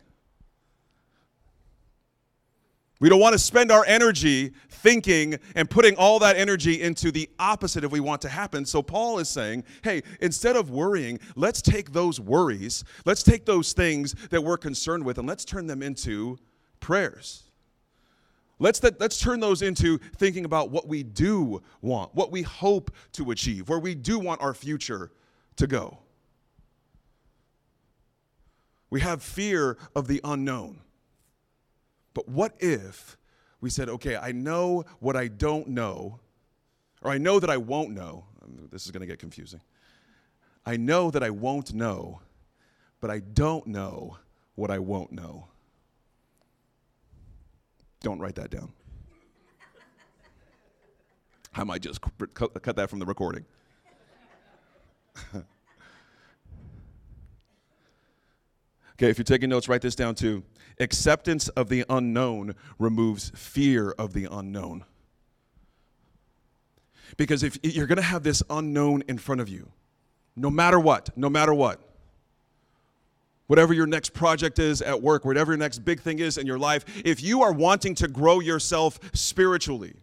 We 2.99 3.11
don't 3.11 3.21
want 3.21 3.35
to 3.35 3.39
spend 3.39 3.71
our 3.71 3.85
energy 3.87 4.53
thinking 4.71 5.39
and 5.55 5.69
putting 5.69 5.97
all 5.97 6.19
that 6.21 6.37
energy 6.37 6.81
into 6.81 7.13
the 7.13 7.29
opposite 7.39 7.85
if 7.85 7.93
we 7.93 8.01
want 8.01 8.23
to 8.23 8.29
happen. 8.29 8.65
So 8.65 8.83
Paul 8.83 9.19
is 9.19 9.29
saying, 9.29 9.65
hey, 9.83 10.03
instead 10.21 10.57
of 10.57 10.71
worrying, 10.71 11.21
let's 11.35 11.61
take 11.61 11.93
those 11.93 12.19
worries, 12.19 12.85
let's 13.05 13.23
take 13.23 13.45
those 13.45 13.75
things 13.75 14.15
that 14.31 14.43
we're 14.43 14.57
concerned 14.57 15.05
with, 15.05 15.19
and 15.19 15.29
let's 15.29 15.45
turn 15.45 15.67
them 15.67 15.83
into 15.83 16.39
prayers. 16.81 17.43
Let's, 18.59 18.81
th- 18.81 18.95
let's 18.99 19.21
turn 19.21 19.41
those 19.41 19.61
into 19.61 19.99
thinking 20.17 20.47
about 20.47 20.71
what 20.71 20.89
we 20.89 21.03
do 21.03 21.61
want, 21.83 22.15
what 22.15 22.33
we 22.33 22.41
hope 22.41 22.91
to 23.13 23.31
achieve, 23.31 23.69
where 23.69 23.79
we 23.79 23.95
do 23.95 24.19
want 24.19 24.41
our 24.41 24.55
future 24.55 25.11
to 25.57 25.67
go. 25.67 25.99
We 28.89 29.01
have 29.01 29.23
fear 29.23 29.77
of 29.95 30.07
the 30.07 30.23
unknown. 30.25 30.81
But 32.17 32.29
what 32.31 32.55
if 32.61 33.19
we 33.61 33.69
said, 33.69 33.91
okay, 33.91 34.17
I 34.17 34.33
know 34.33 34.87
what 35.01 35.17
I 35.17 35.29
don't 35.29 35.69
know, 35.69 36.19
or 37.03 37.11
I 37.11 37.19
know 37.19 37.39
that 37.39 37.51
I 37.51 37.59
won't 37.59 37.91
know. 37.91 38.25
This 38.71 38.87
is 38.87 38.91
going 38.91 39.03
to 39.03 39.07
get 39.07 39.19
confusing. 39.19 39.61
I 40.65 40.79
know 40.79 41.11
that 41.11 41.23
I 41.23 41.29
won't 41.29 41.75
know, 41.75 42.23
but 43.03 43.11
I 43.11 43.19
don't 43.21 43.67
know 43.67 44.17
what 44.55 44.71
I 44.71 44.79
won't 44.79 45.13
know. 45.13 45.49
Don't 48.01 48.19
write 48.19 48.37
that 48.37 48.49
down. 48.49 48.73
I 51.55 51.65
might 51.65 51.83
just 51.83 52.01
cut 52.33 52.77
that 52.77 52.89
from 52.89 52.99
the 52.99 53.07
recording. 53.07 53.45
okay, 58.97 59.11
if 59.11 59.19
you're 59.19 59.25
taking 59.25 59.51
notes, 59.51 59.69
write 59.69 59.83
this 59.83 59.95
down 59.95 60.15
too. 60.15 60.43
Acceptance 60.81 61.49
of 61.49 61.69
the 61.69 61.85
unknown 61.89 62.55
removes 62.79 63.31
fear 63.35 63.93
of 63.93 64.13
the 64.13 64.29
unknown. 64.31 64.85
Because 67.17 67.43
if 67.43 67.59
you're 67.63 67.87
going 67.87 67.97
to 67.97 68.03
have 68.03 68.23
this 68.23 68.43
unknown 68.51 69.03
in 69.09 69.17
front 69.19 69.41
of 69.41 69.49
you, 69.49 69.71
no 70.35 70.51
matter 70.51 70.79
what, 70.79 71.17
no 71.17 71.31
matter 71.31 71.55
what, 71.55 71.81
whatever 73.47 73.73
your 73.73 73.87
next 73.87 74.13
project 74.13 74.59
is 74.59 74.83
at 74.83 75.01
work, 75.01 75.25
whatever 75.25 75.53
your 75.53 75.59
next 75.59 75.79
big 75.81 76.01
thing 76.01 76.19
is 76.19 76.37
in 76.37 76.47
your 76.47 76.59
life, 76.59 76.85
if 77.05 77.23
you 77.23 77.43
are 77.43 77.53
wanting 77.53 77.95
to 77.95 78.09
grow 78.09 78.41
yourself 78.41 78.99
spiritually, 79.15 79.95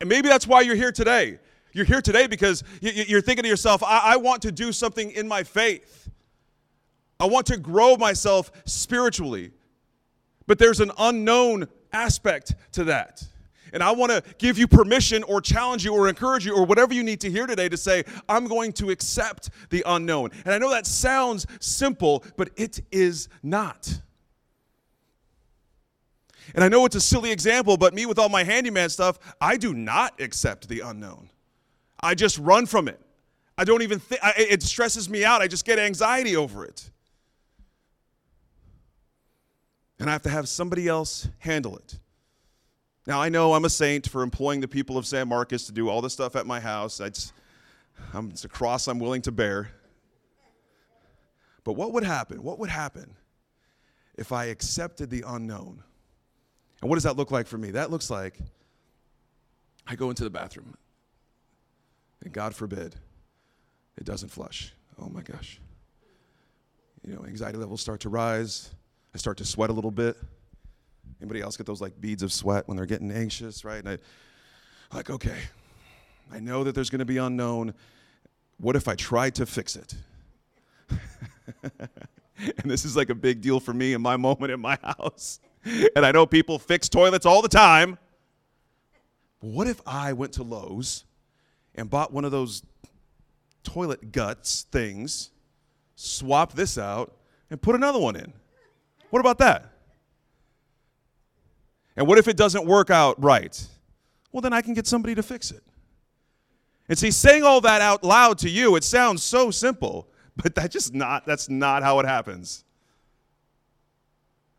and 0.00 0.08
maybe 0.08 0.28
that's 0.28 0.46
why 0.46 0.60
you're 0.60 0.76
here 0.76 0.92
today. 0.92 1.38
You're 1.72 1.84
here 1.84 2.00
today 2.00 2.26
because 2.26 2.64
you're 2.80 3.20
thinking 3.20 3.42
to 3.42 3.48
yourself, 3.48 3.82
I, 3.84 4.16
want 4.16 4.42
to 4.42 4.52
do 4.52 4.72
something 4.72 5.10
in 5.10 5.28
my 5.28 5.42
faith. 5.42 5.97
I 7.20 7.26
want 7.26 7.46
to 7.46 7.56
grow 7.56 7.96
myself 7.96 8.50
spiritually. 8.64 9.52
But 10.46 10.58
there's 10.58 10.80
an 10.80 10.90
unknown 10.98 11.68
aspect 11.92 12.54
to 12.72 12.84
that. 12.84 13.22
And 13.72 13.82
I 13.82 13.90
want 13.90 14.10
to 14.10 14.22
give 14.38 14.56
you 14.56 14.66
permission 14.66 15.22
or 15.24 15.42
challenge 15.42 15.84
you 15.84 15.92
or 15.92 16.08
encourage 16.08 16.46
you 16.46 16.54
or 16.54 16.64
whatever 16.64 16.94
you 16.94 17.02
need 17.02 17.20
to 17.20 17.30
hear 17.30 17.46
today 17.46 17.68
to 17.68 17.76
say, 17.76 18.04
I'm 18.28 18.46
going 18.46 18.72
to 18.74 18.90
accept 18.90 19.50
the 19.68 19.82
unknown. 19.84 20.30
And 20.46 20.54
I 20.54 20.58
know 20.58 20.70
that 20.70 20.86
sounds 20.86 21.46
simple, 21.60 22.24
but 22.38 22.48
it 22.56 22.80
is 22.90 23.28
not. 23.42 24.00
And 26.54 26.64
I 26.64 26.68
know 26.68 26.86
it's 26.86 26.96
a 26.96 27.00
silly 27.00 27.30
example, 27.30 27.76
but 27.76 27.92
me 27.92 28.06
with 28.06 28.18
all 28.18 28.30
my 28.30 28.42
handyman 28.42 28.88
stuff, 28.88 29.18
I 29.38 29.58
do 29.58 29.74
not 29.74 30.18
accept 30.18 30.66
the 30.68 30.80
unknown. 30.80 31.28
I 32.00 32.14
just 32.14 32.38
run 32.38 32.64
from 32.64 32.88
it. 32.88 32.98
I 33.58 33.64
don't 33.64 33.82
even 33.82 33.98
think, 33.98 34.22
it 34.24 34.62
stresses 34.62 35.10
me 35.10 35.26
out. 35.26 35.42
I 35.42 35.46
just 35.46 35.66
get 35.66 35.78
anxiety 35.78 36.36
over 36.36 36.64
it 36.64 36.90
and 39.98 40.08
I 40.08 40.12
have 40.12 40.22
to 40.22 40.30
have 40.30 40.48
somebody 40.48 40.88
else 40.88 41.28
handle 41.38 41.76
it. 41.76 41.98
Now, 43.06 43.20
I 43.20 43.28
know 43.30 43.54
I'm 43.54 43.64
a 43.64 43.70
saint 43.70 44.08
for 44.08 44.22
employing 44.22 44.60
the 44.60 44.68
people 44.68 44.98
of 44.98 45.06
San 45.06 45.28
Marcos 45.28 45.64
to 45.66 45.72
do 45.72 45.88
all 45.88 46.02
this 46.02 46.12
stuff 46.12 46.36
at 46.36 46.46
my 46.46 46.60
house. 46.60 47.00
It's, 47.00 47.32
it's 48.14 48.44
a 48.44 48.48
cross 48.48 48.86
I'm 48.86 48.98
willing 48.98 49.22
to 49.22 49.32
bear. 49.32 49.70
But 51.64 51.72
what 51.72 51.92
would 51.92 52.04
happen? 52.04 52.42
What 52.42 52.58
would 52.58 52.70
happen 52.70 53.14
if 54.16 54.30
I 54.30 54.46
accepted 54.46 55.10
the 55.10 55.24
unknown? 55.26 55.82
And 56.80 56.88
what 56.88 56.96
does 56.96 57.04
that 57.04 57.16
look 57.16 57.30
like 57.30 57.46
for 57.46 57.58
me? 57.58 57.72
That 57.72 57.90
looks 57.90 58.10
like 58.10 58.38
I 59.86 59.96
go 59.96 60.10
into 60.10 60.22
the 60.22 60.30
bathroom, 60.30 60.74
and 62.22 62.32
God 62.32 62.54
forbid, 62.54 62.94
it 63.96 64.04
doesn't 64.04 64.28
flush. 64.28 64.72
Oh 65.00 65.08
my 65.08 65.22
gosh. 65.22 65.60
You 67.06 67.14
know, 67.14 67.24
anxiety 67.24 67.56
levels 67.56 67.80
start 67.80 68.00
to 68.00 68.10
rise. 68.10 68.70
I 69.14 69.18
start 69.18 69.38
to 69.38 69.44
sweat 69.44 69.70
a 69.70 69.72
little 69.72 69.90
bit. 69.90 70.16
Anybody 71.20 71.40
else 71.40 71.56
get 71.56 71.66
those 71.66 71.80
like 71.80 72.00
beads 72.00 72.22
of 72.22 72.32
sweat 72.32 72.68
when 72.68 72.76
they're 72.76 72.86
getting 72.86 73.10
anxious, 73.10 73.64
right? 73.64 73.78
And 73.84 73.88
I 73.88 73.98
like, 74.94 75.10
okay, 75.10 75.38
I 76.32 76.40
know 76.40 76.64
that 76.64 76.74
there's 76.74 76.90
going 76.90 77.00
to 77.00 77.04
be 77.04 77.18
unknown. 77.18 77.74
What 78.58 78.76
if 78.76 78.88
I 78.88 78.94
tried 78.94 79.34
to 79.36 79.46
fix 79.46 79.76
it? 79.76 79.94
and 82.42 82.70
this 82.70 82.84
is 82.84 82.96
like 82.96 83.10
a 83.10 83.14
big 83.14 83.40
deal 83.40 83.60
for 83.60 83.72
me 83.72 83.94
in 83.94 84.02
my 84.02 84.16
moment 84.16 84.52
in 84.52 84.60
my 84.60 84.78
house. 84.82 85.40
And 85.64 86.06
I 86.06 86.12
know 86.12 86.26
people 86.26 86.58
fix 86.58 86.88
toilets 86.88 87.26
all 87.26 87.42
the 87.42 87.48
time. 87.48 87.98
What 89.40 89.66
if 89.66 89.80
I 89.86 90.12
went 90.12 90.32
to 90.34 90.42
Lowe's 90.42 91.04
and 91.74 91.88
bought 91.88 92.12
one 92.12 92.24
of 92.24 92.30
those 92.30 92.62
toilet 93.62 94.12
guts 94.12 94.66
things, 94.70 95.30
swap 95.94 96.52
this 96.54 96.78
out, 96.78 97.16
and 97.50 97.60
put 97.60 97.74
another 97.74 97.98
one 97.98 98.16
in? 98.16 98.32
What 99.10 99.20
about 99.20 99.38
that? 99.38 99.72
And 101.96 102.06
what 102.06 102.18
if 102.18 102.28
it 102.28 102.36
doesn't 102.36 102.64
work 102.64 102.90
out 102.90 103.22
right? 103.22 103.66
Well, 104.30 104.40
then 104.40 104.52
I 104.52 104.62
can 104.62 104.74
get 104.74 104.86
somebody 104.86 105.14
to 105.14 105.22
fix 105.22 105.50
it. 105.50 105.62
And 106.88 106.98
see, 106.98 107.10
saying 107.10 107.42
all 107.42 107.60
that 107.62 107.82
out 107.82 108.04
loud 108.04 108.38
to 108.38 108.48
you, 108.48 108.76
it 108.76 108.84
sounds 108.84 109.22
so 109.22 109.50
simple, 109.50 110.08
but 110.36 110.54
that's 110.54 110.72
just 110.72 110.94
not, 110.94 111.26
that's 111.26 111.48
not 111.48 111.82
how 111.82 111.98
it 112.00 112.06
happens. 112.06 112.64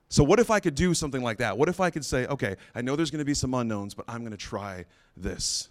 So, 0.09 0.23
what 0.23 0.39
if 0.39 0.49
I 0.49 0.59
could 0.59 0.75
do 0.75 0.93
something 0.93 1.21
like 1.21 1.37
that? 1.37 1.57
What 1.57 1.69
if 1.69 1.79
I 1.79 1.91
could 1.91 2.03
say, 2.03 2.25
okay, 2.27 2.55
I 2.73 2.81
know 2.81 2.95
there's 2.95 3.11
going 3.11 3.19
to 3.19 3.25
be 3.25 3.35
some 3.35 3.53
unknowns, 3.53 3.93
but 3.93 4.05
I'm 4.07 4.19
going 4.19 4.31
to 4.31 4.37
try 4.37 4.85
this? 5.15 5.69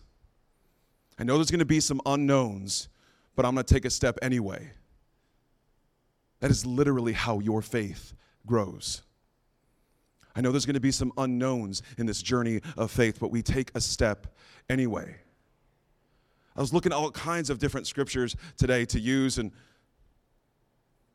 I 1.18 1.24
know 1.24 1.36
there's 1.36 1.50
going 1.50 1.58
to 1.58 1.64
be 1.64 1.80
some 1.80 2.00
unknowns, 2.06 2.88
but 3.34 3.44
I'm 3.44 3.54
going 3.54 3.64
to 3.64 3.74
take 3.74 3.84
a 3.84 3.90
step 3.90 4.16
anyway. 4.22 4.70
That 6.40 6.52
is 6.52 6.64
literally 6.64 7.12
how 7.12 7.40
your 7.40 7.62
faith 7.62 8.14
grows. 8.48 9.02
I 10.34 10.40
know 10.40 10.50
there's 10.50 10.66
going 10.66 10.74
to 10.74 10.80
be 10.80 10.90
some 10.90 11.12
unknowns 11.16 11.82
in 11.96 12.06
this 12.06 12.22
journey 12.22 12.60
of 12.76 12.90
faith, 12.90 13.18
but 13.20 13.30
we 13.30 13.42
take 13.42 13.70
a 13.74 13.80
step 13.80 14.34
anyway. 14.68 15.16
I 16.56 16.60
was 16.60 16.72
looking 16.72 16.92
at 16.92 16.96
all 16.96 17.12
kinds 17.12 17.50
of 17.50 17.60
different 17.60 17.86
scriptures 17.86 18.34
today 18.56 18.84
to 18.86 18.98
use 18.98 19.38
and 19.38 19.52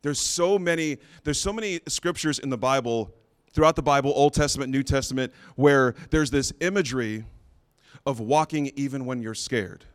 there's 0.04 0.20
so 0.20 0.58
many 0.58 0.98
there's 1.24 1.40
so 1.40 1.50
many 1.50 1.80
scriptures 1.88 2.38
in 2.38 2.50
the 2.50 2.58
Bible 2.58 3.14
throughout 3.52 3.74
the 3.74 3.82
Bible, 3.82 4.12
Old 4.14 4.34
Testament, 4.34 4.70
New 4.70 4.82
Testament, 4.82 5.32
where 5.56 5.94
there's 6.10 6.30
this 6.30 6.52
imagery 6.60 7.24
of 8.04 8.20
walking 8.20 8.70
even 8.76 9.06
when 9.06 9.22
you're 9.22 9.34
scared. 9.34 9.86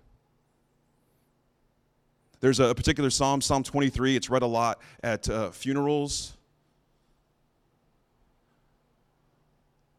There's 2.40 2.60
a 2.60 2.74
particular 2.74 3.12
psalm, 3.12 3.42
Psalm 3.42 3.62
23. 3.62 4.16
It's 4.16 4.32
read 4.32 4.42
a 4.42 4.48
lot 4.48 4.82
at 5.04 5.30
uh, 5.30 5.52
funerals 5.52 6.38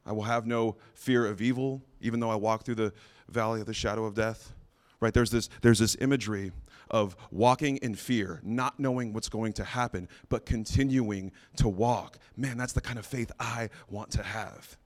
I 0.06 0.12
will 0.12 0.22
have 0.22 0.46
no 0.46 0.76
fear 0.94 1.26
of 1.26 1.42
evil, 1.42 1.82
even 2.00 2.20
though 2.20 2.30
I 2.30 2.36
walk 2.36 2.64
through 2.64 2.76
the 2.76 2.92
valley 3.28 3.60
of 3.60 3.66
the 3.66 3.74
shadow 3.74 4.04
of 4.04 4.14
death. 4.14 4.52
Right? 5.00 5.14
There's 5.14 5.30
this, 5.30 5.48
there's 5.62 5.78
this 5.78 5.96
imagery 6.00 6.52
of 6.90 7.16
walking 7.30 7.76
in 7.78 7.94
fear, 7.94 8.40
not 8.42 8.78
knowing 8.78 9.12
what's 9.12 9.28
going 9.28 9.52
to 9.54 9.64
happen, 9.64 10.08
but 10.28 10.44
continuing 10.44 11.32
to 11.56 11.68
walk. 11.68 12.18
Man, 12.36 12.58
that's 12.58 12.72
the 12.72 12.80
kind 12.80 12.98
of 12.98 13.06
faith 13.06 13.30
I 13.38 13.70
want 13.88 14.10
to 14.12 14.22
have. 14.22 14.76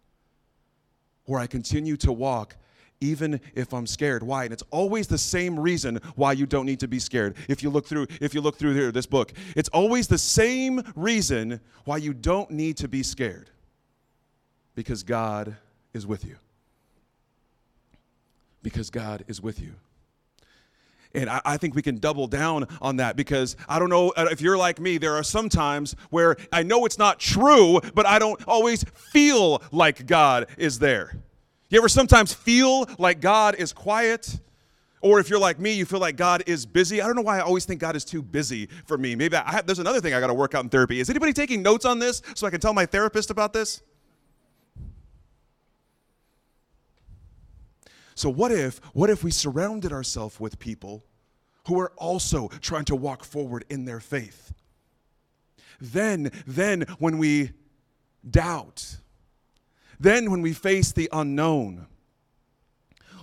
Where 1.24 1.40
I 1.40 1.46
continue 1.46 1.96
to 1.98 2.12
walk 2.12 2.56
even 3.00 3.40
if 3.54 3.74
I'm 3.74 3.86
scared. 3.86 4.22
Why? 4.22 4.44
And 4.44 4.52
it's 4.52 4.62
always 4.70 5.06
the 5.06 5.18
same 5.18 5.58
reason 5.58 6.00
why 6.14 6.32
you 6.32 6.46
don't 6.46 6.64
need 6.64 6.80
to 6.80 6.88
be 6.88 6.98
scared. 6.98 7.36
If 7.48 7.62
you 7.62 7.70
look 7.70 7.86
through, 7.86 8.06
if 8.20 8.34
you 8.34 8.40
look 8.40 8.56
through 8.56 8.74
here, 8.74 8.92
this 8.92 9.06
book, 9.06 9.32
it's 9.56 9.68
always 9.70 10.06
the 10.06 10.18
same 10.18 10.82
reason 10.94 11.60
why 11.84 11.98
you 11.98 12.14
don't 12.14 12.50
need 12.50 12.76
to 12.78 12.88
be 12.88 13.02
scared 13.02 13.50
because 14.74 15.02
God 15.02 15.56
is 15.92 16.06
with 16.06 16.24
you. 16.24 16.36
Because 18.62 18.90
God 18.90 19.24
is 19.28 19.40
with 19.40 19.60
you. 19.60 19.74
And 21.14 21.30
I, 21.30 21.40
I, 21.44 21.56
think 21.58 21.76
we 21.76 21.82
can 21.82 21.98
double 21.98 22.26
down 22.26 22.66
on 22.82 22.96
that 22.96 23.14
because 23.14 23.56
I 23.68 23.78
don't 23.78 23.88
know 23.88 24.12
uh, 24.16 24.26
if 24.32 24.40
you're 24.40 24.56
like 24.56 24.80
me, 24.80 24.98
there 24.98 25.14
are 25.14 25.22
some 25.22 25.48
times 25.48 25.94
where 26.10 26.36
I 26.52 26.64
know 26.64 26.86
it's 26.86 26.98
not 26.98 27.20
true, 27.20 27.80
but 27.94 28.04
I 28.04 28.18
don't 28.18 28.42
always 28.48 28.82
feel 28.82 29.62
like 29.70 30.06
God 30.06 30.48
is 30.58 30.80
there. 30.80 31.16
You 31.68 31.78
ever 31.78 31.88
sometimes 31.88 32.32
feel 32.32 32.88
like 32.98 33.20
God 33.20 33.54
is 33.54 33.72
quiet? 33.72 34.40
Or 35.02 35.20
if 35.20 35.28
you're 35.28 35.38
like 35.38 35.60
me, 35.60 35.74
you 35.74 35.84
feel 35.84 36.00
like 36.00 36.16
God 36.16 36.42
is 36.46 36.66
busy. 36.66 37.02
I 37.02 37.06
don't 37.06 37.14
know 37.14 37.22
why 37.22 37.38
I 37.38 37.42
always 37.42 37.64
think 37.64 37.78
God 37.78 37.94
is 37.94 38.04
too 38.04 38.22
busy 38.22 38.68
for 38.86 38.96
me. 38.96 39.14
Maybe 39.14 39.36
I 39.36 39.52
have, 39.52 39.66
there's 39.66 39.78
another 39.78 40.00
thing 40.00 40.14
I 40.14 40.20
got 40.20 40.28
to 40.28 40.34
work 40.34 40.54
out 40.54 40.64
in 40.64 40.70
therapy. 40.70 40.98
Is 40.98 41.10
anybody 41.10 41.32
taking 41.32 41.62
notes 41.62 41.84
on 41.84 41.98
this 41.98 42.22
so 42.34 42.46
I 42.46 42.50
can 42.50 42.58
tell 42.60 42.72
my 42.72 42.86
therapist 42.86 43.30
about 43.30 43.52
this? 43.52 43.82
So 48.14 48.30
what 48.30 48.52
if 48.52 48.78
what 48.92 49.10
if 49.10 49.24
we 49.24 49.30
surrounded 49.30 49.92
ourselves 49.92 50.38
with 50.38 50.58
people 50.58 51.04
who 51.66 51.80
are 51.80 51.92
also 51.96 52.48
trying 52.60 52.84
to 52.86 52.96
walk 52.96 53.24
forward 53.24 53.64
in 53.68 53.84
their 53.84 54.00
faith? 54.00 54.52
Then 55.80 56.30
then 56.46 56.82
when 56.98 57.18
we 57.18 57.52
doubt, 58.28 58.98
then 59.98 60.30
when 60.30 60.42
we 60.42 60.52
face 60.52 60.92
the 60.92 61.08
unknown, 61.12 61.86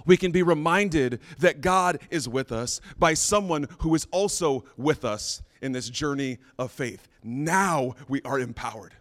we 0.06 0.18
can 0.18 0.32
be 0.32 0.44
reminded 0.44 1.20
that 1.40 1.62
God 1.62 2.00
is 2.10 2.28
with 2.28 2.52
us 2.52 2.82
by 2.98 3.14
someone 3.14 3.68
who 3.80 3.94
is 3.96 4.08
also 4.12 4.66
with 4.78 5.06
us 5.06 5.42
in 5.62 5.72
this 5.72 5.90
journey 5.90 6.40
of 6.58 6.72
faith. 6.72 7.08
Now 7.24 7.96
we 8.08 8.22
are 8.24 8.40
empowered. 8.40 8.96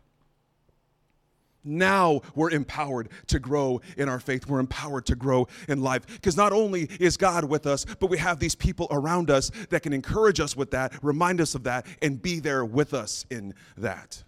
Now 1.63 2.23
we're 2.35 2.51
empowered 2.51 3.11
to 3.27 3.39
grow 3.39 3.81
in 3.97 4.09
our 4.09 4.21
faith. 4.21 4.47
We're 4.47 4.61
empowered 4.61 5.07
to 5.07 5.15
grow 5.15 5.47
in 5.69 5.83
life. 5.83 6.07
Because 6.07 6.37
not 6.37 6.53
only 6.53 6.89
is 6.99 7.17
God 7.17 7.45
with 7.45 7.67
us, 7.67 7.85
but 7.85 8.09
we 8.09 8.19
have 8.19 8.39
these 8.39 8.55
people 8.55 8.87
around 8.91 9.31
us 9.31 9.51
that 9.69 9.83
can 9.83 9.93
encourage 9.93 10.41
us 10.41 10.57
with 10.57 10.71
that, 10.71 10.93
remind 11.03 11.41
us 11.41 11.55
of 11.55 11.65
that, 11.65 11.87
and 12.01 12.21
be 12.21 12.41
there 12.41 12.65
with 12.65 12.95
us 12.95 13.27
in 13.31 13.55
that. 13.77 14.23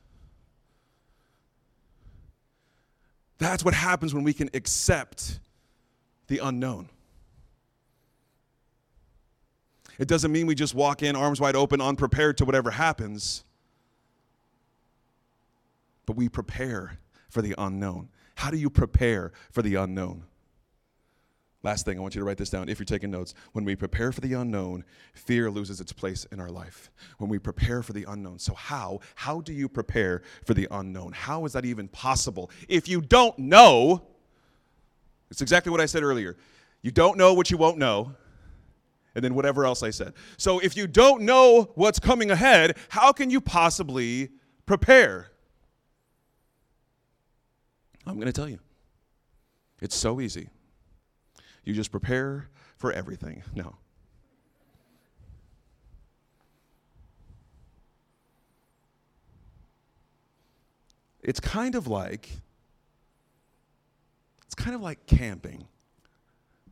That's 3.38 3.64
what 3.64 3.74
happens 3.74 4.14
when 4.14 4.24
we 4.24 4.34
can 4.34 4.50
accept 4.54 5.40
the 6.28 6.38
unknown. 6.38 6.88
It 9.98 10.08
doesn't 10.08 10.32
mean 10.32 10.46
we 10.46 10.54
just 10.54 10.74
walk 10.74 11.02
in 11.02 11.16
arms 11.16 11.40
wide 11.40 11.56
open, 11.56 11.80
unprepared 11.80 12.38
to 12.38 12.44
whatever 12.44 12.70
happens, 12.70 13.44
but 16.06 16.16
we 16.16 16.28
prepare 16.28 16.98
for 17.32 17.40
the 17.40 17.54
unknown. 17.56 18.10
How 18.34 18.50
do 18.50 18.58
you 18.58 18.68
prepare 18.68 19.32
for 19.50 19.62
the 19.62 19.76
unknown? 19.76 20.24
Last 21.62 21.86
thing, 21.86 21.96
I 21.96 22.02
want 22.02 22.14
you 22.14 22.20
to 22.20 22.24
write 22.24 22.36
this 22.36 22.50
down 22.50 22.68
if 22.68 22.78
you're 22.78 22.84
taking 22.84 23.10
notes. 23.10 23.34
When 23.52 23.64
we 23.64 23.74
prepare 23.74 24.12
for 24.12 24.20
the 24.20 24.34
unknown, 24.34 24.84
fear 25.14 25.50
loses 25.50 25.80
its 25.80 25.92
place 25.92 26.26
in 26.26 26.40
our 26.40 26.50
life. 26.50 26.90
When 27.18 27.30
we 27.30 27.38
prepare 27.38 27.82
for 27.82 27.94
the 27.94 28.04
unknown. 28.06 28.38
So, 28.38 28.52
how? 28.52 29.00
How 29.14 29.40
do 29.40 29.52
you 29.52 29.68
prepare 29.68 30.22
for 30.44 30.54
the 30.54 30.68
unknown? 30.70 31.12
How 31.12 31.46
is 31.46 31.54
that 31.54 31.64
even 31.64 31.88
possible? 31.88 32.50
If 32.68 32.88
you 32.88 33.00
don't 33.00 33.38
know, 33.38 34.02
it's 35.30 35.40
exactly 35.40 35.70
what 35.70 35.80
I 35.80 35.86
said 35.86 36.02
earlier. 36.02 36.36
You 36.82 36.90
don't 36.90 37.16
know 37.16 37.32
what 37.32 37.50
you 37.50 37.56
won't 37.56 37.78
know, 37.78 38.14
and 39.14 39.24
then 39.24 39.34
whatever 39.34 39.64
else 39.64 39.82
I 39.82 39.90
said. 39.90 40.12
So, 40.36 40.58
if 40.58 40.76
you 40.76 40.86
don't 40.86 41.22
know 41.22 41.70
what's 41.76 42.00
coming 42.00 42.30
ahead, 42.30 42.76
how 42.90 43.12
can 43.12 43.30
you 43.30 43.40
possibly 43.40 44.30
prepare? 44.66 45.31
I'm 48.06 48.14
going 48.14 48.26
to 48.26 48.32
tell 48.32 48.48
you. 48.48 48.58
It's 49.80 49.96
so 49.96 50.20
easy. 50.20 50.48
You 51.64 51.74
just 51.74 51.90
prepare 51.90 52.48
for 52.76 52.92
everything. 52.92 53.42
No. 53.54 53.76
It's 61.22 61.38
kind 61.38 61.76
of 61.76 61.86
like 61.86 62.28
it's 64.44 64.56
kind 64.56 64.74
of 64.74 64.80
like 64.82 65.06
camping. 65.06 65.68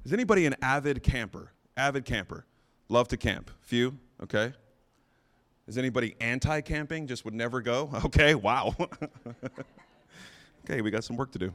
Is 0.05 0.13
anybody 0.13 0.45
an 0.45 0.57
avid 0.61 1.05
camper? 1.05 1.53
Avid 1.77 2.05
camper. 2.05 2.45
Love 2.89 3.07
to 3.09 3.17
camp. 3.17 3.51
Few, 3.63 3.97
okay? 4.23 4.53
Is 5.69 5.79
anybody 5.79 6.17
anti-camping? 6.21 7.07
Just 7.07 7.25
would 7.25 7.35
never 7.35 7.61
go? 7.61 7.91
Okay, 8.05 8.35
wow. 8.35 8.75
okay, 10.71 10.81
we 10.81 10.91
got 10.91 11.05
some 11.05 11.17
work 11.17 11.33
to 11.33 11.39
do. 11.39 11.53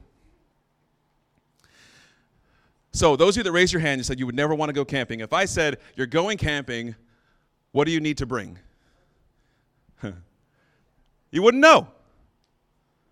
So, 2.91 3.15
those 3.15 3.35
of 3.35 3.37
you 3.37 3.43
that 3.43 3.51
raised 3.51 3.73
your 3.73 3.81
hand 3.81 3.99
and 3.99 4.05
said 4.05 4.19
you 4.19 4.25
would 4.25 4.35
never 4.35 4.55
want 4.55 4.69
to 4.69 4.73
go 4.73 4.85
camping, 4.85 5.19
if 5.19 5.33
I 5.33 5.45
said 5.45 5.77
you're 5.95 6.07
going 6.07 6.37
camping, 6.37 6.95
what 7.71 7.85
do 7.85 7.91
you 7.91 7.99
need 7.99 8.17
to 8.19 8.25
bring? 8.25 8.57
you 11.31 11.41
wouldn't 11.41 11.61
know. 11.61 11.87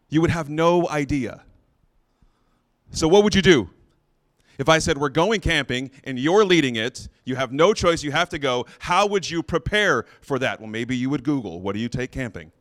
You 0.10 0.22
would 0.22 0.30
have 0.30 0.50
no 0.50 0.88
idea. 0.90 1.44
So, 2.92 3.08
what 3.08 3.24
would 3.24 3.36
you 3.36 3.42
do? 3.42 3.70
If 4.60 4.70
I 4.70 4.78
said 4.78 5.00
we're 5.00 5.10
going 5.10 5.42
camping 5.42 5.90
and 6.04 6.20
you're 6.20 6.46
leading 6.46 6.76
it, 6.76 7.08
you 7.26 7.36
have 7.36 7.52
no 7.52 7.74
choice, 7.74 8.04
you 8.04 8.12
have 8.12 8.30
to 8.30 8.40
go, 8.40 8.68
how 8.80 9.08
would 9.08 9.28
you 9.28 9.42
prepare 9.42 10.06
for 10.22 10.38
that? 10.40 10.60
Well, 10.60 10.70
maybe 10.70 10.96
you 10.96 11.10
would 11.10 11.24
Google, 11.24 11.60
what 11.60 11.74
do 11.74 11.82
you 11.82 11.90
take 11.90 12.12
camping? 12.12 12.52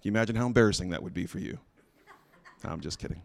Can 0.00 0.04
you 0.04 0.10
imagine 0.10 0.36
how 0.36 0.46
embarrassing 0.46 0.88
that 0.90 1.02
would 1.02 1.12
be 1.12 1.26
for 1.26 1.38
you? 1.38 1.58
No, 2.64 2.70
I'm 2.70 2.80
just 2.80 2.98
kidding. 2.98 3.22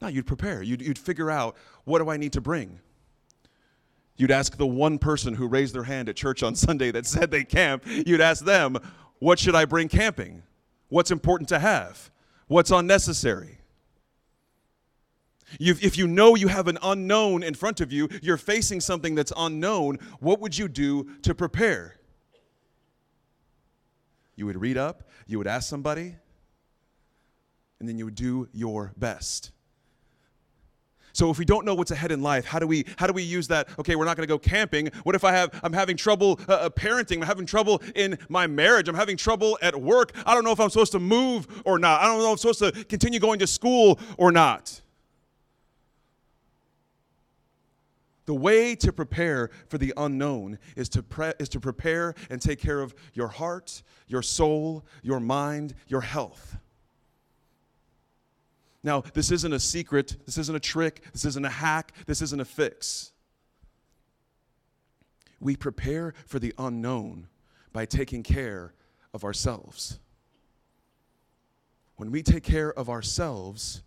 No, 0.00 0.08
you'd 0.08 0.26
prepare. 0.26 0.62
You'd, 0.62 0.82
you'd 0.82 0.98
figure 0.98 1.30
out 1.30 1.56
what 1.84 1.98
do 1.98 2.08
I 2.08 2.16
need 2.16 2.32
to 2.34 2.40
bring? 2.40 2.80
You'd 4.16 4.30
ask 4.30 4.56
the 4.56 4.66
one 4.66 4.98
person 4.98 5.34
who 5.34 5.46
raised 5.46 5.74
their 5.74 5.84
hand 5.84 6.08
at 6.08 6.16
church 6.16 6.42
on 6.42 6.54
Sunday 6.56 6.90
that 6.90 7.06
said 7.06 7.30
they 7.30 7.44
camp, 7.44 7.84
you'd 7.86 8.20
ask 8.20 8.44
them, 8.44 8.78
what 9.18 9.38
should 9.38 9.54
I 9.54 9.64
bring 9.64 9.88
camping? 9.88 10.42
What's 10.88 11.10
important 11.10 11.48
to 11.50 11.58
have? 11.58 12.10
What's 12.46 12.70
unnecessary? 12.70 13.58
You've, 15.58 15.82
if 15.82 15.96
you 15.96 16.06
know 16.06 16.34
you 16.34 16.48
have 16.48 16.68
an 16.68 16.78
unknown 16.82 17.42
in 17.42 17.54
front 17.54 17.80
of 17.80 17.92
you, 17.92 18.08
you're 18.22 18.36
facing 18.36 18.80
something 18.80 19.14
that's 19.14 19.32
unknown, 19.36 19.98
what 20.20 20.40
would 20.40 20.56
you 20.56 20.68
do 20.68 21.08
to 21.22 21.34
prepare? 21.34 21.96
You 24.36 24.46
would 24.46 24.60
read 24.60 24.76
up, 24.76 25.08
you 25.26 25.38
would 25.38 25.46
ask 25.46 25.68
somebody, 25.68 26.16
and 27.80 27.88
then 27.88 27.98
you 27.98 28.04
would 28.04 28.14
do 28.14 28.48
your 28.52 28.92
best. 28.96 29.52
So 31.12 31.30
if 31.30 31.38
we 31.38 31.44
don't 31.44 31.64
know 31.64 31.74
what's 31.74 31.90
ahead 31.90 32.12
in 32.12 32.22
life, 32.22 32.44
how 32.44 32.60
do 32.60 32.66
we 32.66 32.84
how 32.96 33.08
do 33.08 33.12
we 33.12 33.24
use 33.24 33.48
that? 33.48 33.68
Okay, 33.78 33.96
we're 33.96 34.04
not 34.04 34.16
going 34.16 34.26
to 34.26 34.32
go 34.32 34.38
camping. 34.38 34.88
What 35.02 35.16
if 35.16 35.24
I 35.24 35.32
have 35.32 35.58
I'm 35.64 35.72
having 35.72 35.96
trouble 35.96 36.38
uh, 36.48 36.52
uh, 36.52 36.70
parenting? 36.70 37.16
I'm 37.16 37.22
having 37.22 37.46
trouble 37.46 37.82
in 37.96 38.18
my 38.28 38.46
marriage. 38.46 38.88
I'm 38.88 38.94
having 38.94 39.16
trouble 39.16 39.58
at 39.60 39.74
work. 39.80 40.12
I 40.24 40.34
don't 40.34 40.44
know 40.44 40.52
if 40.52 40.60
I'm 40.60 40.70
supposed 40.70 40.92
to 40.92 41.00
move 41.00 41.62
or 41.64 41.78
not. 41.78 42.02
I 42.02 42.06
don't 42.06 42.18
know 42.18 42.26
if 42.26 42.30
I'm 42.32 42.36
supposed 42.36 42.60
to 42.60 42.84
continue 42.84 43.18
going 43.18 43.40
to 43.40 43.48
school 43.48 43.98
or 44.16 44.30
not. 44.30 44.80
The 48.26 48.34
way 48.34 48.76
to 48.76 48.92
prepare 48.92 49.50
for 49.68 49.78
the 49.78 49.94
unknown 49.96 50.58
is 50.76 50.90
to, 50.90 51.02
pre- 51.02 51.32
is 51.38 51.48
to 51.48 51.60
prepare 51.60 52.14
and 52.28 52.42
take 52.42 52.60
care 52.60 52.82
of 52.82 52.94
your 53.14 53.28
heart, 53.28 53.82
your 54.06 54.20
soul, 54.20 54.84
your 55.02 55.18
mind, 55.18 55.74
your 55.86 56.02
health. 56.02 56.58
Now, 58.82 59.00
this 59.00 59.30
isn't 59.32 59.52
a 59.52 59.58
secret, 59.58 60.16
this 60.24 60.38
isn't 60.38 60.54
a 60.54 60.60
trick, 60.60 61.02
this 61.12 61.24
isn't 61.24 61.44
a 61.44 61.50
hack, 61.50 61.92
this 62.06 62.22
isn't 62.22 62.40
a 62.40 62.44
fix. 62.44 63.12
We 65.40 65.56
prepare 65.56 66.14
for 66.26 66.38
the 66.38 66.54
unknown 66.58 67.28
by 67.72 67.86
taking 67.86 68.22
care 68.22 68.74
of 69.12 69.24
ourselves. 69.24 69.98
When 71.96 72.10
we 72.10 72.22
take 72.22 72.44
care 72.44 72.72
of 72.72 72.88
ourselves, 72.88 73.82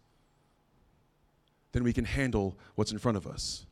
then 1.71 1.83
we 1.83 1.93
can 1.93 2.05
handle 2.05 2.57
what's 2.75 2.91
in 2.91 2.99
front 2.99 3.17
of 3.17 3.25
us. 3.25 3.65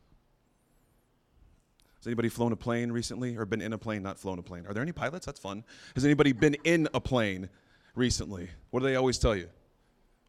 Has 1.98 2.06
anybody 2.06 2.30
flown 2.30 2.52
a 2.52 2.56
plane 2.56 2.90
recently 2.90 3.36
or 3.36 3.44
been 3.44 3.60
in 3.60 3.74
a 3.74 3.78
plane, 3.78 4.02
not 4.02 4.18
flown 4.18 4.38
a 4.38 4.42
plane? 4.42 4.64
Are 4.66 4.72
there 4.72 4.82
any 4.82 4.92
pilots? 4.92 5.26
That's 5.26 5.38
fun. 5.38 5.64
Has 5.94 6.06
anybody 6.06 6.32
been 6.32 6.56
in 6.64 6.88
a 6.94 7.00
plane 7.00 7.50
recently? 7.94 8.48
What 8.70 8.80
do 8.80 8.86
they 8.86 8.96
always 8.96 9.18
tell 9.18 9.36
you? 9.36 9.50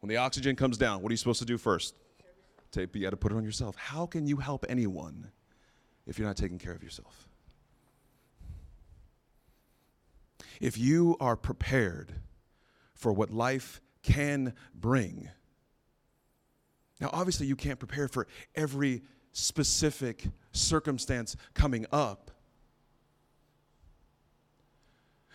When 0.01 0.09
the 0.09 0.17
oxygen 0.17 0.55
comes 0.55 0.77
down, 0.77 1.01
what 1.01 1.11
are 1.11 1.13
you 1.13 1.17
supposed 1.17 1.39
to 1.39 1.45
do 1.45 1.57
first? 1.57 1.95
Tape, 2.71 2.95
you 2.95 3.01
got 3.01 3.11
to 3.11 3.17
put 3.17 3.31
it 3.31 3.35
on 3.35 3.43
yourself. 3.43 3.75
How 3.75 4.05
can 4.05 4.25
you 4.25 4.37
help 4.37 4.65
anyone 4.67 5.31
if 6.07 6.17
you're 6.17 6.27
not 6.27 6.37
taking 6.37 6.57
care 6.57 6.73
of 6.73 6.83
yourself? 6.83 7.27
If 10.59 10.77
you 10.77 11.17
are 11.19 11.35
prepared 11.35 12.13
for 12.95 13.13
what 13.13 13.29
life 13.31 13.81
can 14.03 14.53
bring, 14.73 15.29
now 16.99 17.09
obviously 17.13 17.45
you 17.45 17.55
can't 17.55 17.79
prepare 17.79 18.07
for 18.07 18.27
every 18.55 19.03
specific 19.33 20.25
circumstance 20.51 21.35
coming 21.53 21.85
up. 21.91 22.31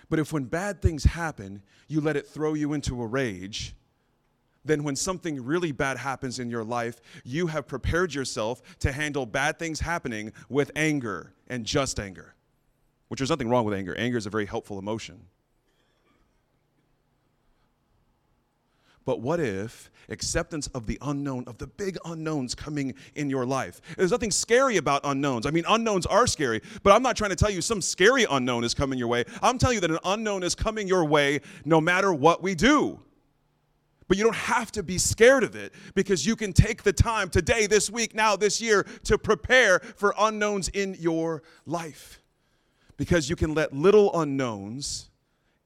But 0.09 0.19
if 0.19 0.33
when 0.33 0.45
bad 0.45 0.83
things 0.83 1.05
happen, 1.05 1.63
you 1.89 2.01
let 2.01 2.17
it 2.17 2.27
throw 2.27 2.55
you 2.55 2.73
into 2.73 3.03
a 3.03 3.07
rage, 3.07 3.75
then 4.67 4.83
when 4.83 4.97
something 4.97 5.43
really 5.45 5.73
bad 5.73 5.97
happens 5.97 6.39
in 6.39 6.51
your 6.51 6.65
life, 6.65 7.01
you 7.25 7.47
have 7.47 7.67
prepared 7.67 8.15
yourself 8.15 8.63
to 8.81 8.93
handle 8.93 9.27
bad 9.27 9.59
things 9.59 9.81
happening 9.81 10.33
with 10.49 10.71
anger 10.77 11.33
and 11.49 11.65
just 11.65 12.01
anger, 12.01 12.35
which 13.09 13.19
there's 13.19 13.31
nothing 13.31 13.49
wrong 13.49 13.65
with 13.65 13.75
anger. 13.75 13.95
Anger 13.97 14.19
is 14.19 14.27
a 14.27 14.31
very 14.31 14.47
helpful 14.47 14.79
emotion. 14.79 15.21
But 19.05 19.21
what 19.21 19.39
if 19.39 19.91
acceptance 20.09 20.67
of 20.69 20.87
the 20.87 20.99
unknown, 21.01 21.45
of 21.47 21.59
the 21.59 21.69
big 21.69 21.97
unknowns 22.05 22.57
coming 22.57 22.93
in 23.15 23.31
your 23.31 23.47
life? 23.47 23.81
There's 23.97 24.11
nothing 24.11 24.33
scary 24.33 24.79
about 24.79 25.03
unknowns. 25.05 25.47
I 25.47 25.51
mean, 25.51 25.65
unknowns 25.69 26.07
are 26.07 26.27
scary, 26.27 26.61
but 26.83 26.93
I'm 26.93 27.03
not 27.03 27.17
trying 27.17 27.31
to 27.31 27.37
tell 27.37 27.51
you 27.51 27.63
some 27.63 27.81
scary 27.81 28.27
unknown 28.29 28.65
is 28.65 28.75
coming 28.75 28.99
your 28.99 29.07
way. 29.07 29.25
I'm 29.43 29.59
telling 29.59 29.77
you 29.77 29.81
that 29.83 29.93
an 29.93 30.01
unknown 30.05 30.43
is 30.43 30.57
coming 30.57 30.89
your 30.89 31.05
way 31.05 31.41
no 31.65 31.81
matter 31.81 32.13
what 32.13 32.43
we 32.43 32.57
do 32.57 33.01
But 34.09 34.17
you 34.17 34.25
don't 34.25 34.37
have 34.37 34.71
to 34.73 34.83
be 34.83 34.99
scared 34.99 35.43
of 35.43 35.57
it 35.57 35.75
because 35.95 36.25
you 36.25 36.37
can 36.37 36.53
take 36.53 36.83
the 36.85 36.93
time 36.93 37.29
today, 37.29 37.67
this 37.67 37.91
week, 37.91 38.15
now, 38.15 38.37
this 38.37 38.61
year 38.61 38.87
to 39.05 39.19
prepare 39.19 39.81
for 39.81 40.15
unknowns 40.19 40.69
in 40.69 40.97
your 40.99 41.43
life. 41.67 42.21
Because 42.97 43.29
you 43.29 43.37
can 43.37 43.53
let 43.55 43.73
little 43.73 44.19
unknowns 44.19 45.11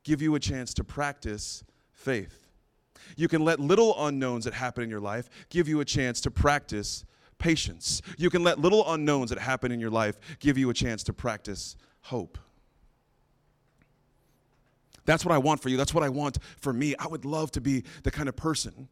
give 0.05 0.23
you 0.23 0.35
a 0.35 0.41
chance 0.41 0.73
to 0.75 0.85
practice 0.85 1.63
faith. 1.93 2.49
You 3.17 3.29
can 3.29 3.45
let 3.45 3.61
little 3.61 3.95
unknowns 4.07 4.45
that 4.45 4.55
happen 4.55 4.83
in 4.83 4.91
your 4.91 5.01
life 5.01 5.29
give 5.51 5.69
you 5.69 5.81
a 5.81 5.85
chance 5.85 6.21
to 6.23 6.31
practice 6.31 7.05
patience. 7.39 8.01
You 8.17 8.31
can 8.31 8.43
let 8.43 8.59
little 8.59 8.91
unknowns 8.91 9.31
that 9.31 9.39
happen 9.39 9.73
in 9.73 9.81
your 9.81 9.91
life 9.91 10.19
give 10.39 10.57
you 10.57 10.71
a 10.71 10.75
chance 10.75 11.03
to 11.05 11.13
practice 11.13 11.77
hope. 12.03 12.39
That's 15.05 15.25
what 15.25 15.35
I 15.35 15.39
want 15.39 15.63
for 15.63 15.69
you. 15.69 15.77
That's 15.77 15.95
what 15.95 16.05
I 16.05 16.09
want 16.09 16.39
for 16.59 16.73
me. 16.73 16.95
I 16.99 17.07
would 17.07 17.25
love 17.25 17.51
to 17.53 17.61
be 17.61 17.85
the 18.03 18.11
kind 18.11 18.29
of 18.29 18.37
person 18.37 18.89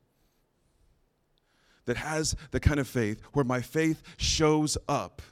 that 1.84 1.96
has 1.96 2.36
the 2.50 2.60
kind 2.60 2.78
of 2.78 2.86
faith 2.86 3.20
where 3.32 3.44
my 3.44 3.60
faith 3.60 4.02
shows 4.18 4.76
up 4.88 5.22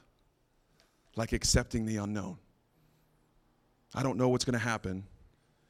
like 1.15 1.33
accepting 1.33 1.85
the 1.85 1.97
unknown. 1.97 2.37
I 3.93 4.03
don't 4.03 4.17
know 4.17 4.29
what's 4.29 4.45
going 4.45 4.57
to 4.57 4.65
happen 4.65 5.03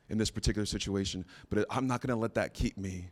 in 0.09 0.17
this 0.17 0.31
particular 0.31 0.65
situation, 0.65 1.25
but 1.49 1.65
I'm 1.69 1.87
not 1.87 2.01
going 2.01 2.09
to 2.09 2.19
let 2.19 2.35
that 2.35 2.53
keep 2.53 2.77
me 2.77 3.09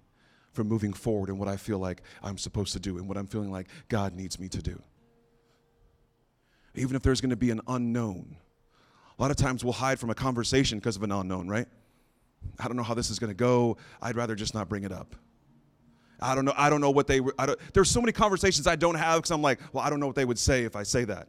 from 0.54 0.68
moving 0.68 0.94
forward 0.94 1.30
in 1.30 1.38
what 1.38 1.48
I 1.48 1.58
feel 1.58 1.80
like 1.80 2.02
I'm 2.24 2.38
supposed 2.38 2.74
to 2.74 2.80
do 2.80 2.98
and 2.98 3.08
what 3.08 3.18
I'm 3.18 3.28
feeling 3.28 3.52
like 3.52 3.68
God 3.90 4.14
needs 4.14 4.40
me 4.40 4.48
to 4.50 4.62
do. 4.62 4.82
Even 6.76 6.96
if 6.96 7.04
there's 7.04 7.22
going 7.22 7.30
to 7.30 7.36
be 7.36 7.52
an 7.52 7.62
unknown. 7.68 8.38
A 9.18 9.22
lot 9.22 9.32
of 9.32 9.38
times 9.38 9.64
we'll 9.64 9.74
hide 9.74 10.00
from 10.00 10.10
a 10.10 10.16
conversation 10.16 10.80
because 10.80 10.96
of 10.96 11.04
an 11.04 11.12
unknown, 11.12 11.48
right? 11.48 11.68
I 12.60 12.68
don't 12.68 12.78
know 12.78 12.84
how 12.84 12.94
this 12.94 13.10
is 13.10 13.20
going 13.20 13.30
to 13.30 13.36
go. 13.36 13.78
I'd 14.02 14.16
rather 14.16 14.36
just 14.36 14.54
not 14.54 14.70
bring 14.70 14.84
it 14.84 14.92
up. 14.92 15.16
I 16.22 16.34
don't 16.36 16.46
know. 16.46 16.54
I 16.56 16.70
don't 16.70 16.82
know 16.82 16.92
what 16.92 17.08
they. 17.08 17.20
I 17.38 17.46
don't, 17.46 17.60
there's 17.74 17.90
so 17.90 18.00
many 18.00 18.12
conversations 18.12 18.68
I 18.68 18.76
don't 18.76 18.96
have 18.96 19.18
because 19.18 19.32
I'm 19.32 19.42
like, 19.42 19.60
well, 19.74 19.84
I 19.84 19.90
don't 19.90 20.00
know 20.00 20.08
what 20.08 20.16
they 20.16 20.26
would 20.26 20.40
say 20.40 20.64
if 20.64 20.76
I 20.76 20.84
say 20.84 21.04
that. 21.06 21.28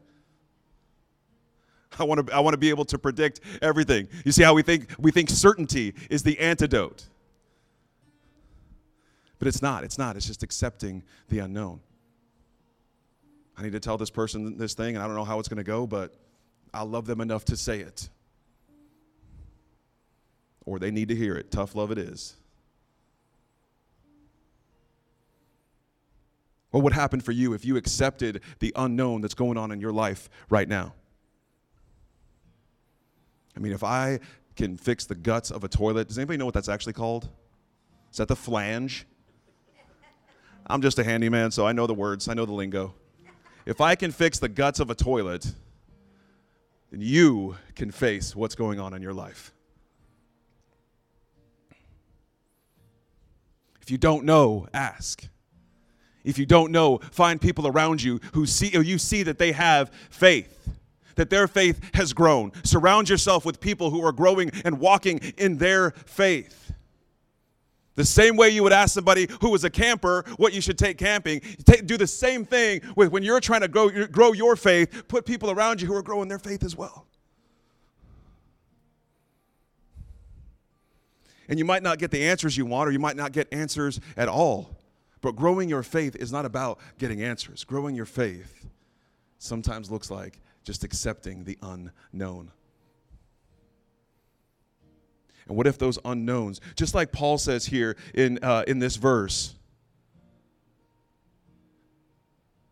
I 1.99 2.05
want 2.05 2.27
to. 2.27 2.35
I 2.35 2.41
want 2.41 2.55
to 2.55 2.59
be 2.59 2.71
able 2.71 2.85
to 2.87 2.99
predict 2.99 3.41
everything. 3.63 4.09
You 4.25 4.33
see 4.33 4.43
how 4.43 4.55
we 4.55 4.63
think? 4.63 4.89
We 4.99 5.11
think 5.11 5.31
certainty 5.31 5.95
is 6.09 6.23
the 6.23 6.39
antidote, 6.39 7.05
but 9.39 9.49
it's 9.49 9.63
not. 9.63 9.83
It's 9.83 9.99
not. 9.99 10.17
It's 10.17 10.27
just 10.27 10.43
accepting 10.43 11.03
the 11.29 11.41
unknown. 11.41 11.81
I 13.57 13.63
need 13.63 13.73
to 13.73 13.81
tell 13.81 13.97
this 13.97 14.11
person 14.11 14.59
this 14.59 14.75
thing, 14.75 14.95
and 14.95 15.03
I 15.03 15.07
don't 15.07 15.17
know 15.17 15.25
how 15.25 15.39
it's 15.39 15.49
going 15.49 15.57
to 15.57 15.65
go, 15.65 15.87
but 15.87 16.15
I 16.75 16.83
love 16.83 17.07
them 17.07 17.21
enough 17.21 17.45
to 17.47 17.57
say 17.57 17.81
it 17.81 18.09
or 20.67 20.79
they 20.79 20.91
need 20.91 21.09
to 21.09 21.17
hear 21.17 21.37
it. 21.37 21.51
Tough 21.51 21.75
love 21.75 21.91
it 21.91 21.99
is. 21.99 22.37
What 26.73 26.85
would 26.85 26.93
happen 26.93 27.21
for 27.21 27.33
you 27.33 27.55
if 27.55 27.65
you 27.65 27.79
accepted 27.79 28.43
the 28.59 28.73
unknown 28.77 29.23
that's 29.23 29.33
going 29.33 29.57
on 29.57 29.73
in 29.73 29.81
your 29.81 29.93
life 29.93 30.29
right 30.51 30.69
now? 30.69 30.93
I 33.57 33.61
mean, 33.61 33.73
if 33.73 33.83
I 33.83 34.21
can 34.57 34.77
fix 34.77 35.07
the 35.07 35.15
guts 35.15 35.51
of 35.51 35.65
a 35.65 35.69
toilet, 35.69 36.09
does 36.09 36.19
anybody 36.19 36.37
know 36.37 36.45
what 36.45 36.53
that's 36.53 36.69
actually 36.69 36.93
called? 36.93 37.31
Is 38.11 38.19
that 38.19 38.29
the 38.29 38.37
flange? 38.37 39.07
I'm 40.67 40.83
just 40.83 40.99
a 40.99 41.05
handyman, 41.05 41.51
so 41.51 41.67
I 41.67 41.73
know 41.73 41.87
the 41.87 41.95
words, 41.95 42.29
I 42.29 42.35
know 42.35 42.45
the 42.45 42.53
lingo. 42.53 42.93
If 43.65 43.81
I 43.81 43.95
can 43.95 44.11
fix 44.11 44.39
the 44.39 44.49
guts 44.49 44.81
of 44.81 44.91
a 44.91 44.95
toilet, 44.95 45.51
then 46.91 47.01
you 47.01 47.57
can 47.75 47.91
face 47.91 48.37
what's 48.37 48.55
going 48.55 48.81
on 48.81 48.93
in 48.93 49.01
your 49.01 49.15
life. 49.15 49.53
If 53.87 53.93
you 53.93 53.99
don't 53.99 54.25
know, 54.25 54.67
ask. 54.75 55.29
If 56.25 56.39
you 56.39 56.45
don't 56.45 56.73
know, 56.73 56.99
find 57.13 57.41
people 57.41 57.69
around 57.69 58.03
you 58.03 58.21
who 58.33 58.45
see 58.45 58.77
you 58.77 58.99
see 58.99 59.23
that 59.23 59.39
they 59.39 59.53
have 59.53 59.91
faith, 60.11 60.69
that 61.15 61.31
their 61.31 61.47
faith 61.47 61.81
has 61.95 62.13
grown. 62.13 62.51
Surround 62.65 63.09
yourself 63.09 63.45
with 63.45 63.61
people 63.61 63.91
who 63.91 64.05
are 64.05 64.11
growing 64.11 64.51
and 64.65 64.81
walking 64.81 65.21
in 65.39 65.59
their 65.59 65.93
faith. 65.93 66.73
The 67.95 68.05
same 68.05 68.37
way 68.37 68.49
you 68.49 68.65
would 68.65 68.73
ask 68.73 68.93
somebody 68.93 69.29
who 69.41 69.51
was 69.51 69.63
a 69.63 69.71
camper 69.71 70.25
what 70.37 70.53
you 70.53 70.61
should 70.61 70.79
take 70.79 70.99
camping, 70.99 71.41
take, 71.65 71.87
do 71.87 71.97
the 71.97 72.09
same 72.09 72.45
thing 72.45 72.81
with 72.97 73.13
when 73.13 73.23
you're 73.23 73.39
trying 73.39 73.61
to 73.61 73.69
grow, 73.69 73.89
grow 74.09 74.33
your 74.33 74.57
faith, 74.57 75.07
put 75.07 75.25
people 75.25 75.53
around 75.53 75.81
you 75.81 75.87
who 75.87 75.95
are 75.95 76.03
growing 76.03 76.27
their 76.27 76.41
faith 76.41 76.65
as 76.65 76.75
well. 76.75 77.07
And 81.49 81.59
you 81.59 81.65
might 81.65 81.83
not 81.83 81.99
get 81.99 82.11
the 82.11 82.25
answers 82.25 82.57
you 82.57 82.67
want, 82.67 82.89
or 82.89 82.93
you 82.93 82.99
might 82.99 83.17
not 83.17 83.33
get 83.33 83.49
answers 83.53 84.01
at 84.17 84.29
all. 84.29 84.77
But 85.21 85.37
growing 85.37 85.69
your 85.69 85.83
faith 85.83 86.17
is 86.17 86.33
not 86.33 86.45
about 86.45 86.79
getting 86.99 87.23
answers. 87.23 87.65
Growing 87.65 87.95
your 87.95 88.05
faith 88.05 88.67
sometimes 89.39 89.91
looks 89.91 90.11
like 90.11 90.41
just 90.65 90.85
accepting 90.85 91.45
the 91.45 91.59
unknown. 91.63 92.51
And 95.49 95.57
what 95.57 95.67
if 95.67 95.79
those 95.79 95.99
unknowns, 96.05 96.61
just 96.75 96.95
like 96.95 97.13
Paul 97.13 97.39
says 97.39 97.67
here 97.67 97.97
in, 98.15 98.39
uh, 98.43 98.65
in 98.67 98.81
this 98.81 98.97
verse, 98.97 99.55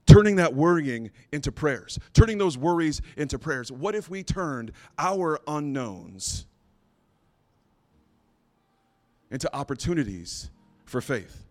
turning 0.06 0.36
that 0.36 0.54
worrying 0.54 1.10
into 1.32 1.50
prayers, 1.50 1.98
turning 2.12 2.38
those 2.38 2.58
worries 2.58 3.00
into 3.16 3.38
prayers. 3.38 3.72
What 3.72 3.94
if 3.94 4.08
we 4.08 4.22
turned 4.22 4.72
our 4.98 5.40
unknowns 5.46 6.46
into 9.34 9.54
opportunities 9.54 10.48
for 10.86 11.00
faith. 11.00 11.44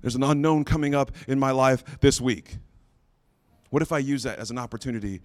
There's 0.00 0.14
an 0.14 0.22
unknown 0.22 0.64
coming 0.64 0.94
up 0.94 1.12
in 1.28 1.38
my 1.38 1.50
life 1.50 2.00
this 2.00 2.22
week. 2.22 2.56
What 3.68 3.82
if 3.82 3.92
I 3.92 3.98
use 3.98 4.22
that 4.22 4.38
as 4.38 4.50
an 4.50 4.56
opportunity 4.56 5.20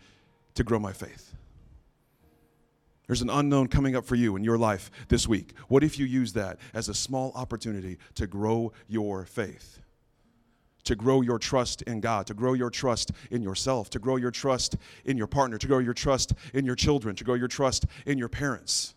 to 0.56 0.64
grow 0.66 0.78
my 0.78 0.92
faith? 0.92 1.34
There's 3.08 3.22
an 3.22 3.30
unknown 3.30 3.70
coming 3.70 3.96
up 3.96 4.06
for 4.06 4.16
you 4.16 4.36
in 4.36 4.44
your 4.44 4.58
life 4.58 4.92
this 5.08 5.28
week. 5.28 5.54
What 5.70 5.82
if 5.82 5.98
you 5.98 6.06
use 6.06 6.34
that 6.34 6.60
as 6.74 6.90
a 6.90 6.94
small 6.94 7.32
opportunity 7.36 7.98
to 8.16 8.28
grow 8.28 8.74
your 8.88 9.26
faith? 9.26 9.80
To 10.84 10.96
grow 10.96 11.22
your 11.22 11.40
trust 11.40 11.84
in 11.84 12.02
God, 12.02 12.28
to 12.28 12.34
grow 12.34 12.54
your 12.54 12.70
trust 12.70 13.12
in 13.32 13.42
yourself, 13.42 13.90
to 13.92 14.00
grow 14.00 14.18
your 14.18 14.32
trust 14.32 14.76
in 15.06 15.18
your 15.18 15.28
partner, 15.28 15.58
to 15.58 15.68
grow 15.68 15.80
your 15.80 15.94
trust 15.94 16.34
in 16.54 16.66
your 16.66 16.76
children, 16.76 17.16
to 17.16 17.24
grow 17.24 17.36
your 17.36 17.48
trust 17.48 17.86
in 18.06 18.18
your 18.18 18.30
parents. 18.30 18.94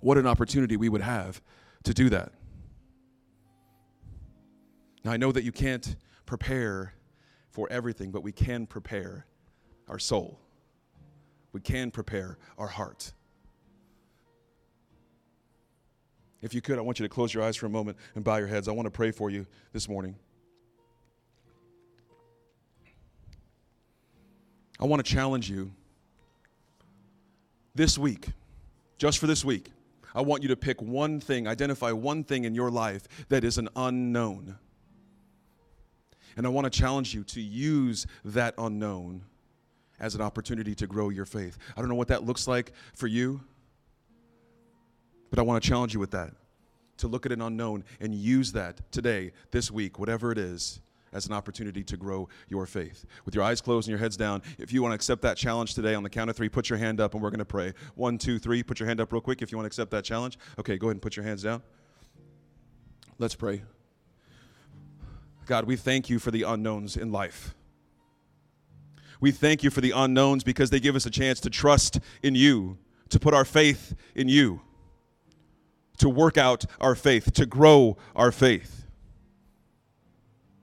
What 0.00 0.18
an 0.18 0.26
opportunity 0.26 0.76
we 0.76 0.88
would 0.88 1.00
have 1.00 1.40
to 1.84 1.94
do 1.94 2.10
that. 2.10 2.32
Now, 5.04 5.12
I 5.12 5.16
know 5.16 5.32
that 5.32 5.44
you 5.44 5.52
can't 5.52 5.96
prepare 6.26 6.92
for 7.50 7.68
everything, 7.70 8.10
but 8.10 8.22
we 8.22 8.32
can 8.32 8.66
prepare 8.66 9.26
our 9.88 9.98
soul. 9.98 10.40
We 11.52 11.60
can 11.60 11.90
prepare 11.90 12.38
our 12.58 12.66
heart. 12.66 13.12
If 16.42 16.54
you 16.54 16.60
could, 16.60 16.78
I 16.78 16.82
want 16.82 16.98
you 16.98 17.04
to 17.04 17.08
close 17.08 17.32
your 17.32 17.42
eyes 17.42 17.56
for 17.56 17.66
a 17.66 17.70
moment 17.70 17.96
and 18.14 18.22
bow 18.22 18.36
your 18.36 18.46
heads. 18.46 18.68
I 18.68 18.72
want 18.72 18.86
to 18.86 18.90
pray 18.90 19.10
for 19.10 19.30
you 19.30 19.46
this 19.72 19.88
morning. 19.88 20.16
I 24.78 24.84
want 24.84 25.04
to 25.04 25.10
challenge 25.10 25.48
you 25.48 25.72
this 27.74 27.96
week, 27.96 28.28
just 28.98 29.18
for 29.18 29.26
this 29.26 29.44
week, 29.44 29.70
I 30.16 30.22
want 30.22 30.42
you 30.42 30.48
to 30.48 30.56
pick 30.56 30.80
one 30.80 31.20
thing, 31.20 31.46
identify 31.46 31.92
one 31.92 32.24
thing 32.24 32.44
in 32.44 32.54
your 32.54 32.70
life 32.70 33.06
that 33.28 33.44
is 33.44 33.58
an 33.58 33.68
unknown. 33.76 34.56
And 36.38 36.46
I 36.46 36.48
want 36.48 36.64
to 36.64 36.70
challenge 36.70 37.14
you 37.14 37.22
to 37.24 37.40
use 37.40 38.06
that 38.24 38.54
unknown 38.56 39.22
as 40.00 40.14
an 40.14 40.22
opportunity 40.22 40.74
to 40.76 40.86
grow 40.86 41.10
your 41.10 41.26
faith. 41.26 41.58
I 41.76 41.80
don't 41.80 41.90
know 41.90 41.94
what 41.94 42.08
that 42.08 42.24
looks 42.24 42.48
like 42.48 42.72
for 42.94 43.06
you, 43.06 43.42
but 45.28 45.38
I 45.38 45.42
want 45.42 45.62
to 45.62 45.68
challenge 45.68 45.92
you 45.92 46.00
with 46.00 46.12
that 46.12 46.32
to 46.96 47.08
look 47.08 47.26
at 47.26 47.32
an 47.32 47.42
unknown 47.42 47.84
and 48.00 48.14
use 48.14 48.52
that 48.52 48.90
today, 48.90 49.32
this 49.50 49.70
week, 49.70 49.98
whatever 49.98 50.32
it 50.32 50.38
is, 50.38 50.80
as 51.12 51.26
an 51.26 51.32
opportunity 51.32 51.82
to 51.84 51.96
grow 51.96 52.28
your 52.48 52.66
faith. 52.66 53.04
With 53.24 53.34
your 53.34 53.44
eyes 53.44 53.60
closed 53.60 53.88
and 53.88 53.92
your 53.92 53.98
heads 53.98 54.16
down, 54.16 54.42
if 54.58 54.72
you 54.72 54.82
want 54.82 54.92
to 54.92 54.96
accept 54.96 55.22
that 55.22 55.36
challenge 55.36 55.74
today 55.74 55.94
on 55.94 56.02
the 56.02 56.10
count 56.10 56.30
of 56.30 56.36
three, 56.36 56.48
put 56.48 56.68
your 56.68 56.78
hand 56.78 57.00
up 57.00 57.14
and 57.14 57.22
we're 57.22 57.30
going 57.30 57.38
to 57.38 57.44
pray. 57.44 57.72
One, 57.94 58.18
two, 58.18 58.38
three. 58.38 58.62
Put 58.62 58.80
your 58.80 58.86
hand 58.86 59.00
up 59.00 59.12
real 59.12 59.20
quick 59.20 59.42
if 59.42 59.50
you 59.50 59.58
want 59.58 59.64
to 59.64 59.68
accept 59.68 59.90
that 59.92 60.04
challenge. 60.04 60.38
Okay, 60.58 60.76
go 60.76 60.88
ahead 60.88 60.96
and 60.96 61.02
put 61.02 61.16
your 61.16 61.24
hands 61.24 61.42
down. 61.42 61.62
Let's 63.18 63.34
pray. 63.34 63.62
God, 65.46 65.64
we 65.64 65.76
thank 65.76 66.10
you 66.10 66.18
for 66.18 66.30
the 66.30 66.42
unknowns 66.42 66.96
in 66.96 67.12
life. 67.12 67.54
We 69.20 69.30
thank 69.30 69.62
you 69.62 69.70
for 69.70 69.80
the 69.80 69.92
unknowns 69.92 70.44
because 70.44 70.70
they 70.70 70.80
give 70.80 70.96
us 70.96 71.06
a 71.06 71.10
chance 71.10 71.40
to 71.40 71.50
trust 71.50 72.00
in 72.22 72.34
you, 72.34 72.78
to 73.08 73.18
put 73.18 73.32
our 73.32 73.44
faith 73.44 73.94
in 74.14 74.28
you, 74.28 74.60
to 75.98 76.08
work 76.08 76.36
out 76.36 76.66
our 76.80 76.94
faith, 76.94 77.32
to 77.34 77.46
grow 77.46 77.96
our 78.14 78.32
faith. 78.32 78.85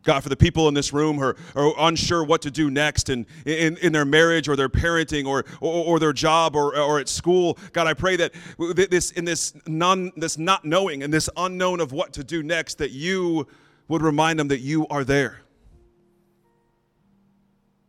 God, 0.04 0.22
for 0.22 0.30
the 0.30 0.36
people 0.36 0.68
in 0.68 0.74
this 0.74 0.92
room 0.92 1.18
who 1.18 1.24
are, 1.24 1.36
are 1.56 1.74
unsure 1.88 2.24
what 2.24 2.42
to 2.42 2.52
do 2.52 2.70
next 2.70 3.10
in, 3.10 3.26
in, 3.46 3.78
in 3.78 3.94
their 3.94 4.06
marriage 4.06 4.50
or 4.50 4.56
their 4.56 4.70
parenting 4.70 5.26
or, 5.26 5.46
or, 5.62 5.86
or, 5.86 6.00
their 6.00 6.12
job 6.12 6.56
or, 6.56 6.78
or 6.78 7.00
at 7.00 7.08
school, 7.08 7.58
God, 7.72 7.88
I 7.88 7.94
pray 7.94 8.18
that 8.18 8.34
this, 8.58 9.12
in 9.12 9.24
this, 9.24 9.54
non, 9.66 10.12
this 10.18 10.38
not 10.38 10.66
knowing 10.66 11.04
and 11.04 11.13
this 11.13 11.30
unknown 11.38 11.80
of 11.80 11.94
what 11.94 12.13
to 12.13 12.24
do 12.24 12.44
next, 12.44 12.78
that 12.80 12.92
you 12.92 13.48
would 13.88 14.02
remind 14.02 14.39
them 14.39 14.50
that 14.50 14.60
you 14.60 14.88
are 14.88 15.06
there, 15.06 15.39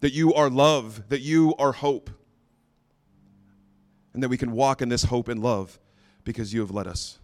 that 0.01 0.13
you 0.13 0.33
are 0.35 0.49
love, 0.49 1.09
that 1.09 1.21
you 1.21 1.55
are 1.59 1.73
hope, 1.73 2.11
and 4.13 4.23
that 4.23 4.29
we 4.29 4.37
can 4.37 4.53
walk 4.53 4.81
in 4.81 4.89
this 4.89 5.05
hope 5.05 5.27
and 5.27 5.43
love 5.43 5.81
because 6.23 6.55
you 6.55 6.61
have 6.61 6.71
led 6.71 6.87
us. 6.87 7.19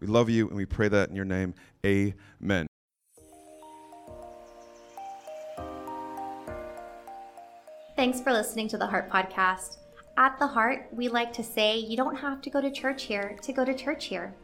We 0.00 0.06
love 0.06 0.28
you 0.28 0.48
and 0.48 0.56
we 0.56 0.66
pray 0.66 0.88
that 0.88 1.08
in 1.08 1.16
your 1.16 1.24
name. 1.24 1.54
Amen. 1.86 2.66
Thanks 7.96 8.20
for 8.20 8.32
listening 8.32 8.66
to 8.68 8.76
the 8.76 8.88
Heart 8.88 9.08
Podcast. 9.08 9.76
At 10.16 10.40
the 10.40 10.48
Heart, 10.48 10.88
we 10.90 11.06
like 11.06 11.32
to 11.34 11.44
say 11.44 11.78
you 11.78 11.96
don't 11.96 12.16
have 12.16 12.42
to 12.42 12.50
go 12.50 12.60
to 12.60 12.68
church 12.68 13.04
here 13.04 13.36
to 13.40 13.52
go 13.52 13.64
to 13.64 13.72
church 13.72 14.06
here. 14.06 14.34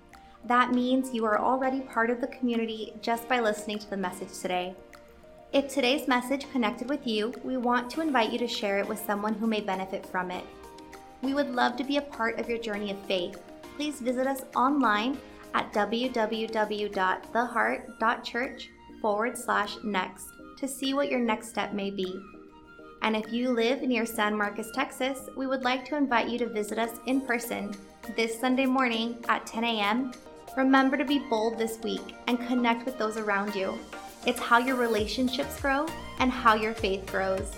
That 0.45 0.71
means 0.71 1.13
you 1.13 1.25
are 1.25 1.41
already 1.41 1.81
part 1.81 2.11
of 2.11 2.21
the 2.21 2.29
community 2.29 2.93
just 3.03 3.29
by 3.29 3.41
listening 3.41 3.81
to 3.81 3.91
the 3.91 3.97
message 3.97 4.39
today. 4.41 4.77
If 5.53 5.67
today's 5.67 6.07
message 6.07 6.49
connected 6.53 6.89
with 6.89 7.09
you, 7.09 7.35
we 7.43 7.57
want 7.57 7.91
to 7.91 8.03
invite 8.03 8.31
you 8.31 8.39
to 8.39 8.47
share 8.47 8.79
it 8.79 8.87
with 8.87 9.05
someone 9.05 9.35
who 9.35 9.49
may 9.49 9.61
benefit 9.61 10.07
from 10.07 10.31
it. 10.31 10.45
We 11.21 11.35
would 11.35 11.51
love 11.51 11.75
to 11.79 11.85
be 11.85 11.97
a 11.97 12.03
part 12.03 12.39
of 12.39 12.49
your 12.49 12.59
journey 12.59 12.93
of 12.93 13.05
faith. 13.07 13.43
Please 13.75 13.99
visit 13.99 14.29
us 14.29 14.43
online 14.55 15.19
at 15.55 15.73
www.theheart.church 15.73 18.71
forward 19.03 19.37
slash 19.37 19.77
next 19.83 20.27
to 20.57 20.69
see 20.69 20.95
what 20.95 21.11
your 21.11 21.19
next 21.19 21.49
step 21.49 21.73
may 21.73 21.91
be. 21.91 22.23
And 23.03 23.17
if 23.17 23.33
you 23.33 23.51
live 23.51 23.83
near 23.83 24.05
San 24.05 24.37
Marcos, 24.37 24.71
Texas, 24.73 25.29
we 25.37 25.47
would 25.47 25.63
like 25.63 25.85
to 25.87 25.97
invite 25.97 26.29
you 26.29 26.39
to 26.39 26.47
visit 26.47 26.79
us 26.79 26.99
in 27.07 27.21
person 27.21 27.75
this 28.17 28.39
Sunday 28.39 28.67
morning 28.67 29.17
at 29.29 29.47
10 29.47 29.65
a.m. 29.65 30.13
Remember 30.57 30.97
to 30.97 31.05
be 31.05 31.21
bold 31.31 31.59
this 31.59 31.79
week 31.83 32.15
and 32.27 32.39
connect 32.47 32.85
with 32.85 32.99
those 32.99 33.17
around 33.17 33.55
you. 33.55 33.79
It's 34.27 34.41
how 34.41 34.59
your 34.59 34.77
relationships 34.77 35.61
grow 35.61 35.87
and 36.19 36.31
how 36.31 36.55
your 36.55 36.75
faith 36.75 37.07
grows. 37.07 37.55